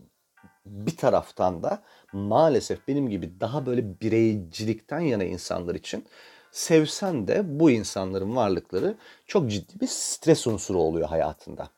bir 0.66 0.96
taraftan 0.96 1.62
da 1.62 1.82
maalesef 2.12 2.88
benim 2.88 3.08
gibi 3.08 3.40
daha 3.40 3.66
böyle 3.66 4.00
bireycilikten 4.00 5.00
yana 5.00 5.24
insanlar 5.24 5.74
için 5.74 6.04
sevsen 6.54 7.28
de 7.28 7.60
bu 7.60 7.70
insanların 7.70 8.36
varlıkları 8.36 8.96
çok 9.26 9.50
ciddi 9.50 9.80
bir 9.80 9.86
stres 9.86 10.46
unsuru 10.46 10.78
oluyor 10.78 11.08
hayatında. 11.08 11.68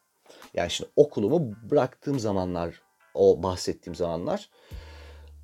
Yani 0.54 0.70
şimdi 0.70 0.90
okulumu 0.96 1.52
bıraktığım 1.70 2.18
zamanlar, 2.18 2.82
o 3.14 3.42
bahsettiğim 3.42 3.94
zamanlar 3.94 4.50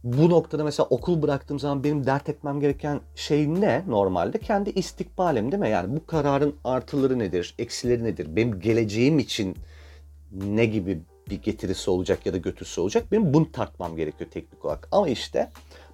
bu 0.05 0.31
noktada 0.31 0.65
mesela 0.65 0.87
okul 0.87 1.23
bıraktığım 1.23 1.59
zaman 1.59 1.85
benim 1.85 2.07
dert 2.07 2.29
etmem 2.29 2.61
gereken 2.61 3.01
şey 3.15 3.55
ne 3.55 3.85
normalde? 3.89 4.39
Kendi 4.39 4.71
istikbalim 4.71 5.53
değil 5.53 5.61
mi? 5.61 5.71
Yani 5.71 5.97
bu 5.97 6.07
kararın 6.07 6.55
artıları 6.65 7.19
nedir, 7.19 7.55
eksileri 7.59 8.05
nedir? 8.05 8.37
Benim 8.37 8.61
geleceğim 8.61 9.19
için 9.19 9.57
ne 10.33 10.67
gibi 10.67 11.03
bir 11.31 11.43
getirisi 11.43 11.91
olacak 11.91 12.27
ya 12.27 12.33
da 12.33 12.37
götürüsü 12.37 12.81
olacak? 12.81 13.05
Benim 13.13 13.35
bunu 13.35 13.53
tartmam 13.53 13.97
gerekiyor 13.97 14.31
teknik 14.31 14.65
olarak. 14.65 14.89
Ama 14.93 15.09
işte 15.09 15.51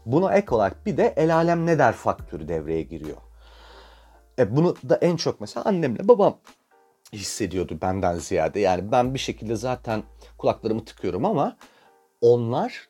buna 0.07 0.35
ek 0.35 0.55
olarak 0.55 0.87
bir 0.87 0.97
de 0.97 1.15
el 1.17 1.35
alem 1.35 1.67
ne 1.67 1.79
der 1.79 1.93
faktörü 1.93 2.49
devreye 2.49 2.83
giriyor. 2.83 3.17
E 4.39 4.57
bunu 4.57 4.77
da 4.89 4.97
en 4.97 5.17
çok 5.17 5.41
mesela 5.41 5.65
annemle 5.65 6.09
babam 6.09 6.39
hissediyordu 7.13 7.79
benden 7.83 8.15
ziyade. 8.15 8.61
Yani 8.61 8.93
ben 8.93 9.15
bir 9.15 9.19
şekilde 9.19 9.57
zaten 9.57 10.03
kulaklarımı 10.39 10.85
tıkıyorum 10.85 11.25
ama 11.25 11.57
onlar 12.21 12.89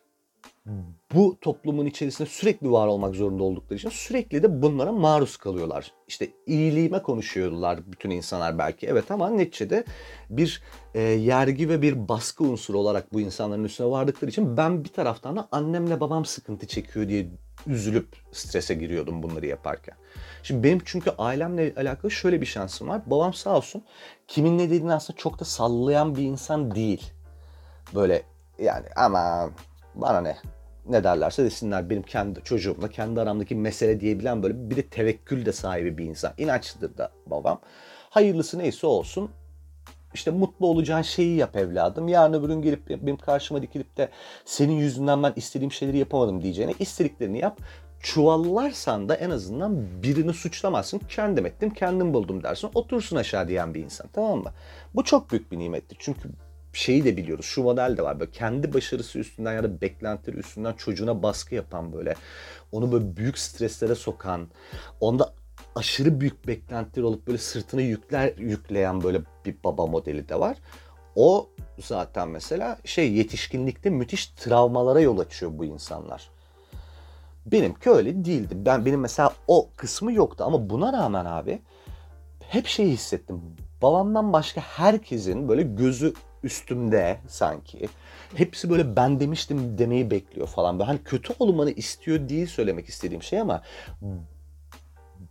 bu 1.13 1.37
toplumun 1.41 1.85
içerisinde 1.85 2.27
sürekli 2.27 2.71
var 2.71 2.87
olmak 2.87 3.15
zorunda 3.15 3.43
oldukları 3.43 3.79
için 3.79 3.89
sürekli 3.89 4.43
de 4.43 4.61
bunlara 4.61 4.91
maruz 4.91 5.37
kalıyorlar. 5.37 5.91
İşte 6.07 6.29
iyiliğime 6.45 7.01
konuşuyorlar 7.01 7.91
bütün 7.91 8.09
insanlar 8.09 8.57
belki 8.57 8.87
evet 8.87 9.11
ama 9.11 9.29
neticede 9.29 9.83
bir 10.29 10.63
e, 10.93 11.01
yergi 11.01 11.69
ve 11.69 11.81
bir 11.81 12.07
baskı 12.07 12.43
unsuru 12.43 12.79
olarak 12.79 13.13
bu 13.13 13.21
insanların 13.21 13.63
üstüne 13.63 13.89
vardıkları 13.89 14.31
için 14.31 14.57
ben 14.57 14.83
bir 14.83 14.89
taraftan 14.89 15.35
da 15.35 15.47
annemle 15.51 15.99
babam 15.99 16.25
sıkıntı 16.25 16.67
çekiyor 16.67 17.09
diye 17.09 17.29
üzülüp 17.67 18.07
strese 18.31 18.73
giriyordum 18.73 19.23
bunları 19.23 19.45
yaparken. 19.45 19.95
Şimdi 20.43 20.63
benim 20.63 20.81
çünkü 20.85 21.11
ailemle 21.17 21.73
alakalı 21.77 22.11
şöyle 22.11 22.41
bir 22.41 22.45
şansım 22.45 22.87
var. 22.87 23.01
Babam 23.05 23.33
sağ 23.33 23.57
olsun 23.57 23.83
kimin 24.27 24.57
ne 24.57 24.65
dediğini 24.65 24.93
aslında 24.93 25.17
çok 25.17 25.39
da 25.39 25.45
sallayan 25.45 26.15
bir 26.15 26.23
insan 26.23 26.75
değil. 26.75 27.11
Böyle 27.95 28.23
yani 28.59 28.85
ama 28.95 29.49
bana 29.95 30.21
ne 30.21 30.37
ne 30.89 31.03
derlerse 31.03 31.43
desinler 31.43 31.89
benim 31.89 32.03
kendi 32.03 32.43
çocuğumla 32.43 32.89
kendi 32.89 33.21
aramdaki 33.21 33.55
mesele 33.55 33.99
diyebilen 33.99 34.43
böyle 34.43 34.69
bir 34.69 34.75
de 34.75 34.87
tevekkül 34.87 35.45
de 35.45 35.51
sahibi 35.51 35.97
bir 35.97 36.05
insan. 36.05 36.33
İnançlıdır 36.37 36.97
da 36.97 37.11
babam. 37.25 37.61
Hayırlısı 38.09 38.59
neyse 38.59 38.87
olsun 38.87 39.31
işte 40.13 40.31
mutlu 40.31 40.67
olacağın 40.67 41.01
şeyi 41.01 41.35
yap 41.35 41.55
evladım. 41.55 42.07
Yarın 42.07 42.33
öbür 42.33 42.47
gün 42.47 42.61
gelip 42.61 42.89
benim 42.89 43.17
karşıma 43.17 43.61
dikilip 43.61 43.97
de 43.97 44.09
senin 44.45 44.73
yüzünden 44.73 45.23
ben 45.23 45.33
istediğim 45.35 45.71
şeyleri 45.71 45.97
yapamadım 45.97 46.41
diyeceğine 46.41 46.73
istediklerini 46.79 47.39
yap. 47.39 47.59
Çuvallarsan 47.99 49.09
da 49.09 49.15
en 49.15 49.29
azından 49.29 50.03
birini 50.03 50.33
suçlamazsın. 50.33 51.01
Kendim 51.09 51.45
ettim, 51.45 51.69
kendim 51.69 52.13
buldum 52.13 52.43
dersin. 52.43 52.69
Otursun 52.73 53.15
aşağı 53.15 53.47
diyen 53.47 53.73
bir 53.73 53.83
insan 53.83 54.07
tamam 54.13 54.39
mı? 54.39 54.51
Bu 54.95 55.03
çok 55.03 55.31
büyük 55.31 55.51
bir 55.51 55.59
nimettir. 55.59 55.97
Çünkü 55.99 56.29
şeyi 56.73 57.03
de 57.03 57.17
biliyoruz. 57.17 57.45
Şu 57.45 57.63
model 57.63 57.97
de 57.97 58.01
var. 58.01 58.19
Böyle 58.19 58.31
kendi 58.31 58.73
başarısı 58.73 59.19
üstünden 59.19 59.53
ya 59.53 59.63
da 59.63 59.81
beklentileri 59.81 60.37
üstünden 60.39 60.73
çocuğuna 60.73 61.23
baskı 61.23 61.55
yapan 61.55 61.93
böyle. 61.93 62.15
Onu 62.71 62.91
böyle 62.91 63.17
büyük 63.17 63.39
streslere 63.39 63.95
sokan. 63.95 64.47
Onda 64.99 65.33
aşırı 65.75 66.21
büyük 66.21 66.47
beklentiler 66.47 67.03
olup 67.03 67.27
böyle 67.27 67.37
sırtına 67.37 67.81
yükler 67.81 68.37
yükleyen 68.37 69.03
böyle 69.03 69.21
bir 69.45 69.55
baba 69.63 69.85
modeli 69.85 70.29
de 70.29 70.39
var. 70.39 70.57
O 71.15 71.49
zaten 71.79 72.29
mesela 72.29 72.77
şey 72.85 73.13
yetişkinlikte 73.13 73.89
müthiş 73.89 74.27
travmalara 74.27 74.99
yol 74.99 75.19
açıyor 75.19 75.51
bu 75.55 75.65
insanlar. 75.65 76.29
Benimki 77.45 77.89
öyle 77.89 78.25
değildi. 78.25 78.55
Ben 78.65 78.85
benim 78.85 78.99
mesela 78.99 79.33
o 79.47 79.69
kısmı 79.77 80.13
yoktu 80.13 80.43
ama 80.47 80.69
buna 80.69 80.93
rağmen 80.93 81.25
abi 81.25 81.61
hep 82.39 82.67
şey 82.67 82.89
hissettim. 82.89 83.41
Babamdan 83.81 84.33
başka 84.33 84.61
herkesin 84.61 85.49
böyle 85.49 85.63
gözü 85.63 86.13
üstümde 86.43 87.19
sanki. 87.27 87.89
Hepsi 88.35 88.69
böyle 88.69 88.95
ben 88.95 89.19
demiştim 89.19 89.77
demeyi 89.77 90.11
bekliyor 90.11 90.47
falan. 90.47 90.79
Böyle 90.79 90.87
hani 90.87 91.03
kötü 91.03 91.33
olmanı 91.39 91.71
istiyor 91.71 92.29
değil 92.29 92.47
söylemek 92.47 92.89
istediğim 92.89 93.23
şey 93.23 93.39
ama 93.39 93.61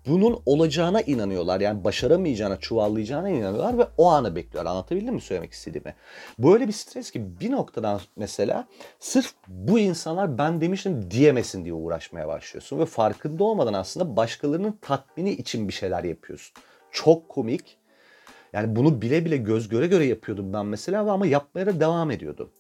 bunun 0.08 0.42
olacağına 0.46 1.00
inanıyorlar. 1.00 1.60
Yani 1.60 1.84
başaramayacağına, 1.84 2.56
çuvallayacağına 2.56 3.28
inanıyorlar 3.28 3.78
ve 3.78 3.86
o 3.96 4.10
anı 4.10 4.36
bekliyorlar. 4.36 4.70
Anlatabildim 4.70 5.14
mi 5.14 5.20
söylemek 5.20 5.52
istediğimi? 5.52 5.94
Böyle 6.38 6.68
bir 6.68 6.72
stres 6.72 7.10
ki 7.10 7.40
bir 7.40 7.50
noktadan 7.50 8.00
mesela 8.16 8.68
sırf 8.98 9.34
bu 9.48 9.78
insanlar 9.78 10.38
ben 10.38 10.60
demiştim 10.60 11.10
diyemesin 11.10 11.64
diye 11.64 11.74
uğraşmaya 11.74 12.28
başlıyorsun. 12.28 12.78
Ve 12.78 12.86
farkında 12.86 13.44
olmadan 13.44 13.74
aslında 13.74 14.16
başkalarının 14.16 14.78
tatmini 14.80 15.30
için 15.30 15.68
bir 15.68 15.72
şeyler 15.72 16.04
yapıyorsun. 16.04 16.54
Çok 16.92 17.28
komik. 17.28 17.78
Yani 18.52 18.76
bunu 18.76 19.02
bile 19.02 19.24
bile 19.24 19.36
göz 19.36 19.68
göre 19.68 19.86
göre 19.86 20.04
yapıyordum 20.04 20.52
ben 20.52 20.66
mesela 20.66 21.12
ama 21.12 21.26
yapmaya 21.26 21.66
da 21.66 21.80
devam 21.80 22.10
ediyordum. 22.10 22.50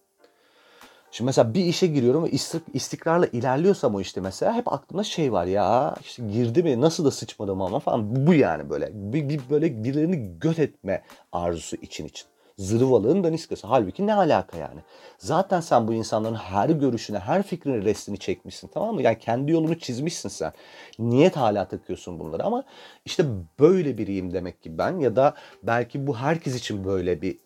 Şimdi 1.10 1.26
mesela 1.26 1.54
bir 1.54 1.64
işe 1.64 1.86
giriyorum 1.86 2.24
ve 2.24 2.30
istikrarla 2.74 3.26
ilerliyorsam 3.26 3.94
o 3.94 4.00
işte 4.00 4.20
mesela 4.20 4.54
hep 4.54 4.72
aklımda 4.72 5.04
şey 5.04 5.32
var 5.32 5.46
ya 5.46 5.94
işte 6.00 6.22
girdi 6.32 6.62
mi 6.62 6.80
nasıl 6.80 7.04
da 7.04 7.10
sıçmadım 7.10 7.62
ama 7.62 7.78
falan 7.78 8.26
bu 8.26 8.34
yani 8.34 8.70
böyle 8.70 8.90
bir, 8.94 9.28
bir 9.28 9.40
böyle 9.50 9.84
birilerini 9.84 10.38
göt 10.40 10.58
etme 10.58 11.02
arzusu 11.32 11.76
için 11.76 12.06
için. 12.06 12.26
Zırvalığın 12.58 13.24
daniskası. 13.24 13.66
Halbuki 13.66 14.06
ne 14.06 14.14
alaka 14.14 14.58
yani? 14.58 14.80
Zaten 15.18 15.60
sen 15.60 15.88
bu 15.88 15.94
insanların 15.94 16.34
her 16.34 16.68
görüşüne, 16.68 17.18
her 17.18 17.42
fikrine 17.42 17.84
restini 17.84 18.18
çekmişsin 18.18 18.70
tamam 18.74 18.94
mı? 18.94 19.02
Yani 19.02 19.18
kendi 19.18 19.52
yolunu 19.52 19.78
çizmişsin 19.78 20.28
sen. 20.28 20.52
Niyet 20.98 21.36
hala 21.36 21.68
takıyorsun 21.68 22.20
bunları 22.20 22.44
ama 22.44 22.64
işte 23.04 23.24
böyle 23.60 23.98
biriyim 23.98 24.32
demek 24.32 24.62
ki 24.62 24.78
ben 24.78 24.98
ya 24.98 25.16
da 25.16 25.34
belki 25.62 26.06
bu 26.06 26.16
herkes 26.16 26.56
için 26.56 26.84
böyle 26.84 27.22
bir 27.22 27.38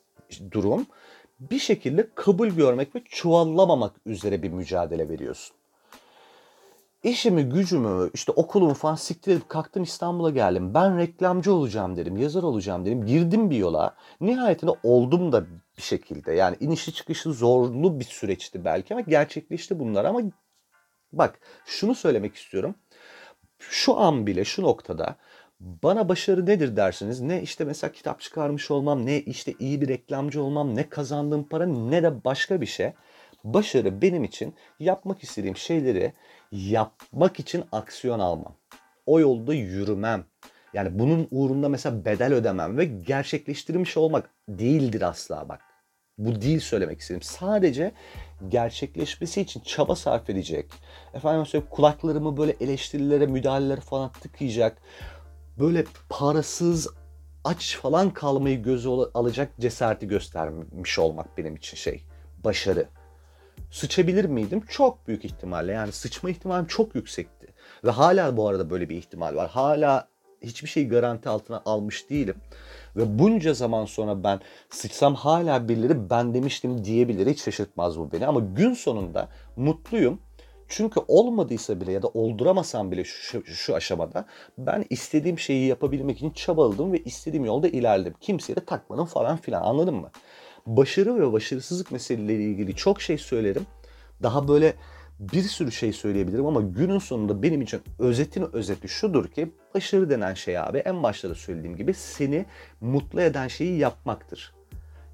durum 0.51 0.87
bir 1.51 1.59
şekilde 1.59 2.09
kabul 2.15 2.49
görmek 2.49 2.95
ve 2.95 3.03
çuvallamamak 3.05 3.93
üzere 4.07 4.43
bir 4.43 4.51
mücadele 4.51 5.09
veriyorsun. 5.09 5.57
İşimi, 7.03 7.43
gücümü, 7.45 8.11
işte 8.15 8.33
okulumu 8.33 8.75
falan 8.75 8.95
siktir 8.95 9.33
edip 9.33 9.49
kalktım 9.49 9.83
İstanbul'a 9.83 10.31
geldim. 10.31 10.75
Ben 10.75 10.99
reklamcı 10.99 11.55
olacağım 11.55 11.97
dedim, 11.97 12.17
yazar 12.17 12.43
olacağım 12.43 12.85
dedim. 12.85 13.07
Girdim 13.07 13.51
bir 13.51 13.57
yola. 13.57 13.95
Nihayetinde 14.21 14.73
oldum 14.83 15.33
da 15.33 15.45
bir 15.77 15.83
şekilde. 15.83 16.33
Yani 16.33 16.57
inişli 16.61 16.93
çıkışlı 16.93 17.33
zorlu 17.33 18.01
bir 18.01 18.05
süreçti 18.05 18.65
belki 18.65 18.95
ama 18.95 19.01
gerçekleşti 19.01 19.79
bunlar. 19.79 20.05
Ama 20.05 20.21
bak 21.13 21.39
şunu 21.67 21.95
söylemek 21.95 22.35
istiyorum. 22.35 22.75
Şu 23.59 23.99
an 23.99 24.27
bile 24.27 24.45
şu 24.45 24.63
noktada 24.63 25.17
bana 25.83 26.09
başarı 26.09 26.47
nedir 26.47 26.77
dersiniz? 26.77 27.21
Ne 27.21 27.43
işte 27.43 27.65
mesela 27.65 27.93
kitap 27.93 28.21
çıkarmış 28.21 28.71
olmam, 28.71 29.07
ne 29.07 29.21
işte 29.21 29.55
iyi 29.59 29.81
bir 29.81 29.89
reklamcı 29.89 30.43
olmam, 30.43 30.77
ne 30.77 30.89
kazandığım 30.89 31.45
para, 31.45 31.67
ne 31.67 32.03
de 32.03 32.25
başka 32.25 32.61
bir 32.61 32.67
şey. 32.67 32.93
Başarı 33.45 34.03
benim 34.03 34.25
için 34.25 34.55
yapmak 34.81 35.23
istediğim 35.23 35.57
şeyleri 35.57 36.13
yapmak 36.53 37.41
için 37.41 37.65
aksiyon 37.73 38.19
almam. 38.19 38.55
O 39.07 39.21
yolda 39.21 39.55
yürümem. 39.55 40.25
Yani 40.75 40.99
bunun 40.99 41.29
uğrunda 41.31 41.69
mesela 41.69 42.05
bedel 42.05 42.35
ödemem 42.35 42.79
ve 42.79 42.85
gerçekleştirmiş 42.85 43.97
olmak 43.97 44.31
değildir 44.49 45.03
asla 45.03 45.49
bak. 45.49 45.61
Bu 46.19 46.41
değil 46.41 46.61
söylemek 46.61 47.01
istedim. 47.01 47.23
Sadece 47.23 47.93
gerçekleşmesi 48.49 49.41
için 49.41 49.61
çaba 49.61 49.97
sarf 49.97 50.31
edecek. 50.31 50.71
Efendim 51.15 51.47
söyleyeyim 51.47 51.71
kulaklarımı 51.71 52.37
böyle 52.37 52.57
eleştirilere, 52.61 53.27
müdahalelere 53.27 53.81
falan 53.81 54.13
tıkayacak. 54.13 54.79
Böyle 55.59 55.85
parasız, 56.09 56.89
aç 57.45 57.77
falan 57.77 58.11
kalmayı 58.11 58.63
göze 58.63 58.89
alacak 58.89 59.53
cesareti 59.61 60.09
göstermiş 60.09 60.99
olmak 60.99 61.39
benim 61.39 61.57
için 61.57 61.77
şey. 61.77 62.05
Başarı. 62.45 62.89
Sıçabilir 63.71 64.25
miydim? 64.25 64.61
Çok 64.69 65.09
büyük 65.09 65.25
ihtimalle. 65.25 65.73
Yani 65.73 65.93
sıçma 65.93 66.31
ihtimalim 66.31 66.67
çok 66.67 66.95
yüksekti. 66.95 67.47
Ve 67.85 67.91
hala 67.91 68.37
bu 68.37 68.49
arada 68.49 68.71
böyle 68.71 68.89
bir 68.89 68.97
ihtimal 68.97 69.35
var. 69.37 69.51
Hala 69.51 70.09
hiçbir 70.43 70.69
şey 70.69 70.89
garanti 70.89 71.29
altına 71.29 71.63
almış 71.65 72.11
değilim. 72.11 72.37
Ve 72.97 73.19
bunca 73.19 73.55
zaman 73.55 73.85
sonra 73.85 74.25
ben 74.25 74.41
sıçsam 74.71 75.15
hala 75.15 75.69
birileri 75.69 76.11
ben 76.11 76.35
demiştim 76.35 76.85
diyebilir. 76.85 77.27
Hiç 77.27 77.43
şaşırtmaz 77.43 77.99
bu 77.99 78.13
beni. 78.13 78.27
Ama 78.27 78.41
gün 78.41 78.75
sonunda 78.75 79.29
mutluyum. 79.57 80.21
Çünkü 80.75 81.01
olmadıysa 81.09 81.81
bile 81.81 81.93
ya 81.93 82.03
da 82.03 82.09
olduramasam 82.09 82.91
bile 82.91 83.05
şu, 83.05 83.45
şu 83.47 83.75
aşamada 83.75 84.27
ben 84.59 84.85
istediğim 84.91 85.39
şeyi 85.39 85.67
yapabilmek 85.67 86.17
için 86.17 86.31
çabaladım 86.31 86.93
ve 86.93 86.99
istediğim 86.99 87.45
yolda 87.45 87.69
ilerledim. 87.69 88.15
Kimseye 88.21 88.57
de 88.57 88.65
takmadım 88.65 89.05
falan 89.05 89.37
filan 89.37 89.63
anladın 89.63 89.95
mı? 89.95 90.11
Başarı 90.67 91.21
ve 91.21 91.33
başarısızlık 91.33 91.93
meseleleriyle 91.93 92.51
ilgili 92.51 92.77
çok 92.77 93.03
şey 93.03 93.19
söylerim. 93.19 93.67
Daha 94.23 94.49
böyle 94.49 94.75
bir 95.21 95.43
sürü 95.43 95.73
şey 95.73 95.93
söyleyebilirim 95.93 96.47
ama 96.47 96.61
günün 96.61 96.99
sonunda 96.99 97.43
benim 97.43 97.63
için 97.63 97.81
özetin 97.99 98.49
özeti 98.53 98.89
şudur 98.89 99.29
ki 99.29 99.53
başarı 99.75 100.11
denen 100.11 100.35
şey 100.35 100.59
abi 100.59 100.79
en 100.79 101.03
başta 101.03 101.31
da 101.31 101.35
söylediğim 101.35 101.77
gibi 101.77 101.95
seni 101.95 102.47
mutlu 102.81 103.21
eden 103.21 103.49
şeyi 103.49 103.79
yapmaktır. 103.79 104.55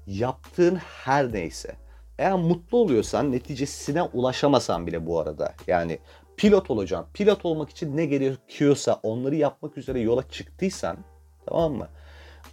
Yaptığın 0.07 0.75
her 0.75 1.33
neyse. 1.33 1.88
Eğer 2.19 2.33
mutlu 2.33 2.77
oluyorsan 2.77 3.31
neticesine 3.31 4.03
ulaşamasan 4.03 4.87
bile 4.87 5.05
bu 5.05 5.19
arada 5.19 5.55
yani 5.67 5.99
pilot 6.37 6.71
olacaksın. 6.71 7.07
Pilot 7.13 7.45
olmak 7.45 7.69
için 7.69 7.97
ne 7.97 8.05
gerekiyorsa 8.05 8.99
onları 9.03 9.35
yapmak 9.35 9.77
üzere 9.77 9.99
yola 9.99 10.29
çıktıysan 10.29 10.97
tamam 11.45 11.73
mı? 11.73 11.87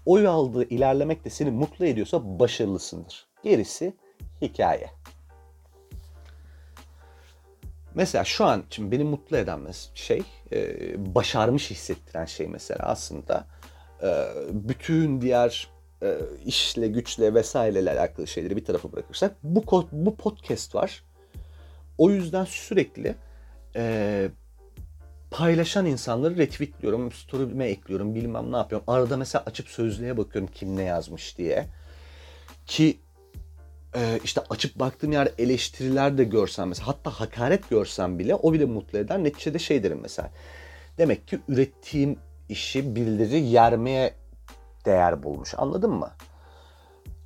O 0.07 0.19
yolda 0.19 0.65
ilerlemek 0.65 1.25
de 1.25 1.31
seni 1.31 1.51
mutlu 1.51 1.87
ediyorsa 1.87 2.39
başarılısındır. 2.39 3.27
Gerisi 3.43 3.97
hikaye. 4.43 4.91
Mesela 7.95 8.25
şu 8.25 8.45
an 8.45 8.63
için 8.63 8.93
beni 8.93 9.05
mutlu 9.05 9.37
eden 9.37 9.61
şey, 9.95 10.23
e, 10.53 11.15
başarmış 11.15 11.71
hissettiren 11.71 12.25
şey 12.25 12.49
mesela 12.49 12.87
aslında 12.87 13.47
e, 14.03 14.29
bütün 14.51 15.21
diğer 15.21 15.76
e, 16.03 16.19
işle, 16.45 16.89
güçle 16.89 17.35
vesaireyle 17.35 17.91
alakalı 17.91 18.27
şeyleri 18.27 18.57
bir 18.57 18.65
tarafa 18.65 18.93
bırakırsak 18.93 19.37
bu 19.43 19.65
bu 19.93 20.17
podcast 20.17 20.75
var. 20.75 21.05
O 21.99 22.11
yüzden 22.11 22.45
sürekli 22.45 23.15
e, 23.77 24.29
paylaşan 25.31 25.87
insanları 25.87 26.37
retweetliyorum, 26.37 27.13
story'ime 27.13 27.67
ekliyorum, 27.67 28.15
bilmem 28.15 28.53
ne 28.53 28.57
yapıyorum. 28.57 28.85
Arada 28.89 29.17
mesela 29.17 29.43
açıp 29.47 29.69
sözlüğe 29.69 30.17
bakıyorum 30.17 30.51
kim 30.55 30.77
ne 30.77 30.83
yazmış 30.83 31.39
diye. 31.39 31.67
Ki 32.67 32.99
e, 33.95 34.19
işte 34.25 34.41
açıp 34.51 34.79
baktığım 34.79 35.13
yer 35.13 35.29
eleştiriler 35.39 36.19
de 36.19 36.25
görsem 36.25 36.69
mesela 36.69 36.89
hatta 36.89 37.11
hakaret 37.11 37.71
görsem 37.71 38.19
bile 38.19 38.35
o 38.35 38.53
bile 38.53 38.65
mutlu 38.65 38.99
eder. 38.99 39.25
Neticede 39.25 39.59
şey 39.59 39.83
derim 39.83 39.99
mesela. 40.03 40.31
Demek 40.99 41.29
ki 41.29 41.39
ürettiğim 41.49 42.19
işi 42.49 42.97
birileri 42.97 43.41
yermeye 43.41 44.15
değer 44.87 45.23
bulmuş. 45.23 45.55
Anladın 45.59 45.91
mı? 45.91 46.11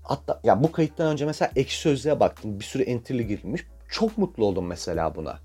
Hatta 0.03 0.41
ya 0.45 0.63
bu 0.63 0.73
kayıttan 0.73 1.07
önce 1.07 1.27
mesela 1.27 1.51
ekşi 1.57 1.81
sözlüğe 1.81 2.21
baktım. 2.21 2.61
Bir 2.61 2.65
sürü 2.65 2.83
enterli 2.83 3.27
girilmiş. 3.27 3.67
Çok 3.91 4.19
mutlu 4.19 4.45
oldum 4.47 4.67
mesela 4.67 5.15
buna. 5.15 5.39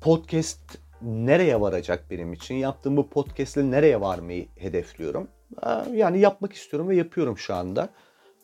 Podcast 0.00 0.78
nereye 1.02 1.60
varacak 1.60 2.04
benim 2.10 2.32
için? 2.32 2.54
Yaptığım 2.54 2.96
bu 2.96 3.08
podcastle 3.08 3.70
nereye 3.70 4.00
varmayı 4.00 4.48
hedefliyorum? 4.56 5.28
Yani 5.92 6.18
yapmak 6.20 6.52
istiyorum 6.52 6.88
ve 6.88 6.96
yapıyorum 6.96 7.38
şu 7.38 7.54
anda. 7.54 7.88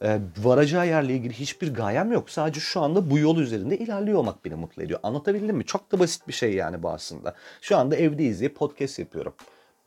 Ee, 0.03 0.19
varacağı 0.39 0.87
yerle 0.87 1.15
ilgili 1.15 1.33
hiçbir 1.33 1.75
gayem 1.75 2.13
yok. 2.13 2.31
Sadece 2.31 2.61
şu 2.61 2.81
anda 2.81 3.11
bu 3.11 3.19
yol 3.19 3.39
üzerinde 3.39 3.79
ilerliyor 3.79 4.19
olmak 4.19 4.45
beni 4.45 4.55
mutlu 4.55 4.83
ediyor. 4.83 5.01
Anlatabildim 5.03 5.57
mi? 5.57 5.65
Çok 5.65 5.93
da 5.93 5.99
basit 5.99 6.29
bir 6.29 6.33
şey 6.33 6.55
yani 6.55 6.83
bu 6.83 6.91
aslında. 6.91 7.35
Şu 7.61 7.77
anda 7.77 7.97
evdeyiz 7.97 8.41
diye 8.41 8.49
podcast 8.49 8.99
yapıyorum. 8.99 9.35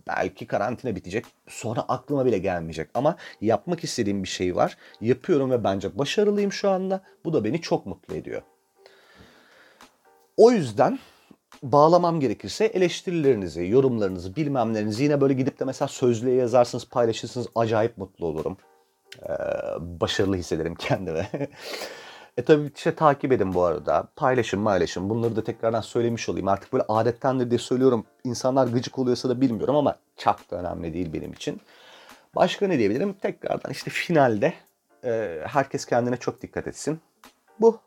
Belki 0.08 0.48
karantina 0.48 0.96
bitecek. 0.96 1.26
Sonra 1.48 1.82
aklıma 1.82 2.26
bile 2.26 2.38
gelmeyecek. 2.38 2.90
Ama 2.94 3.16
yapmak 3.42 3.84
istediğim 3.84 4.24
bir 4.24 4.28
şey 4.28 4.56
var. 4.56 4.78
Yapıyorum 5.02 5.52
ve 5.52 5.64
bence 5.64 5.98
başarılıyım 5.98 6.52
şu 6.52 6.70
anda. 6.70 7.02
Bu 7.26 7.34
da 7.34 7.44
beni 7.44 7.62
çok 7.62 7.86
mutlu 7.86 8.16
ediyor. 8.16 8.42
O 10.38 10.52
yüzden 10.52 11.00
bağlamam 11.64 12.20
gerekirse 12.20 12.66
eleştirilerinizi, 12.66 13.68
yorumlarınızı, 13.68 14.36
bilmemlerinizi 14.36 15.04
yine 15.04 15.22
böyle 15.22 15.34
gidip 15.34 15.60
de 15.60 15.66
mesela 15.66 15.88
sözlüğe 15.88 16.36
yazarsınız, 16.36 16.86
paylaşırsınız. 16.86 17.48
Acayip 17.56 17.98
mutlu 17.98 18.26
olurum. 18.26 18.58
Ee, 19.24 19.30
başarılı 19.80 20.36
hissederim 20.36 20.76
kendime. 20.76 21.30
e 22.38 22.44
tabii 22.44 22.72
işte 22.76 22.96
takip 22.96 23.32
edin 23.32 23.54
bu 23.54 23.64
arada. 23.64 24.08
Paylaşın 24.16 24.66
paylaşın. 24.66 25.10
Bunları 25.10 25.36
da 25.36 25.44
tekrardan 25.44 25.82
söylemiş 25.82 26.30
olayım. 26.30 26.48
Artık 26.48 26.74
böyle 26.74 26.86
adettendir 26.88 27.50
diye 27.50 27.60
söylüyorum. 27.60 28.06
İnsanlar 28.24 28.68
gıcık 28.68 29.00
oluyorsa 29.00 29.30
da 29.30 29.42
bilmiyorum 29.42 29.76
ama 29.76 29.96
çok 30.18 30.52
da 30.52 30.56
önemli 30.56 30.94
değil 30.94 31.14
benim 31.14 31.34
için. 31.34 31.62
Başka 32.36 32.68
ne 32.68 32.80
diyebilirim? 32.80 33.14
Tekrardan 33.14 33.72
işte 33.72 33.92
finalde 33.92 34.54
e, 35.04 35.42
herkes 35.48 35.86
kendine 35.86 36.18
çok 36.18 36.42
dikkat 36.42 36.68
etsin. 36.68 37.00
Bu. 37.60 37.80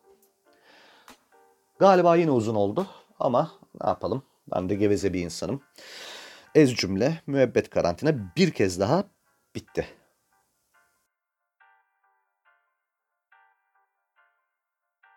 Galiba 1.78 2.16
yine 2.16 2.30
uzun 2.30 2.54
oldu 2.54 2.86
ama 3.18 3.50
ne 3.82 3.88
yapalım? 3.88 4.22
Ben 4.54 4.68
de 4.68 4.74
geveze 4.74 5.12
bir 5.12 5.20
insanım. 5.20 5.62
Ez 6.54 6.74
cümle 6.74 7.20
müebbet 7.26 7.70
karantina 7.70 8.14
bir 8.36 8.50
kez 8.50 8.80
daha 8.80 9.04
bitti. 9.54 9.86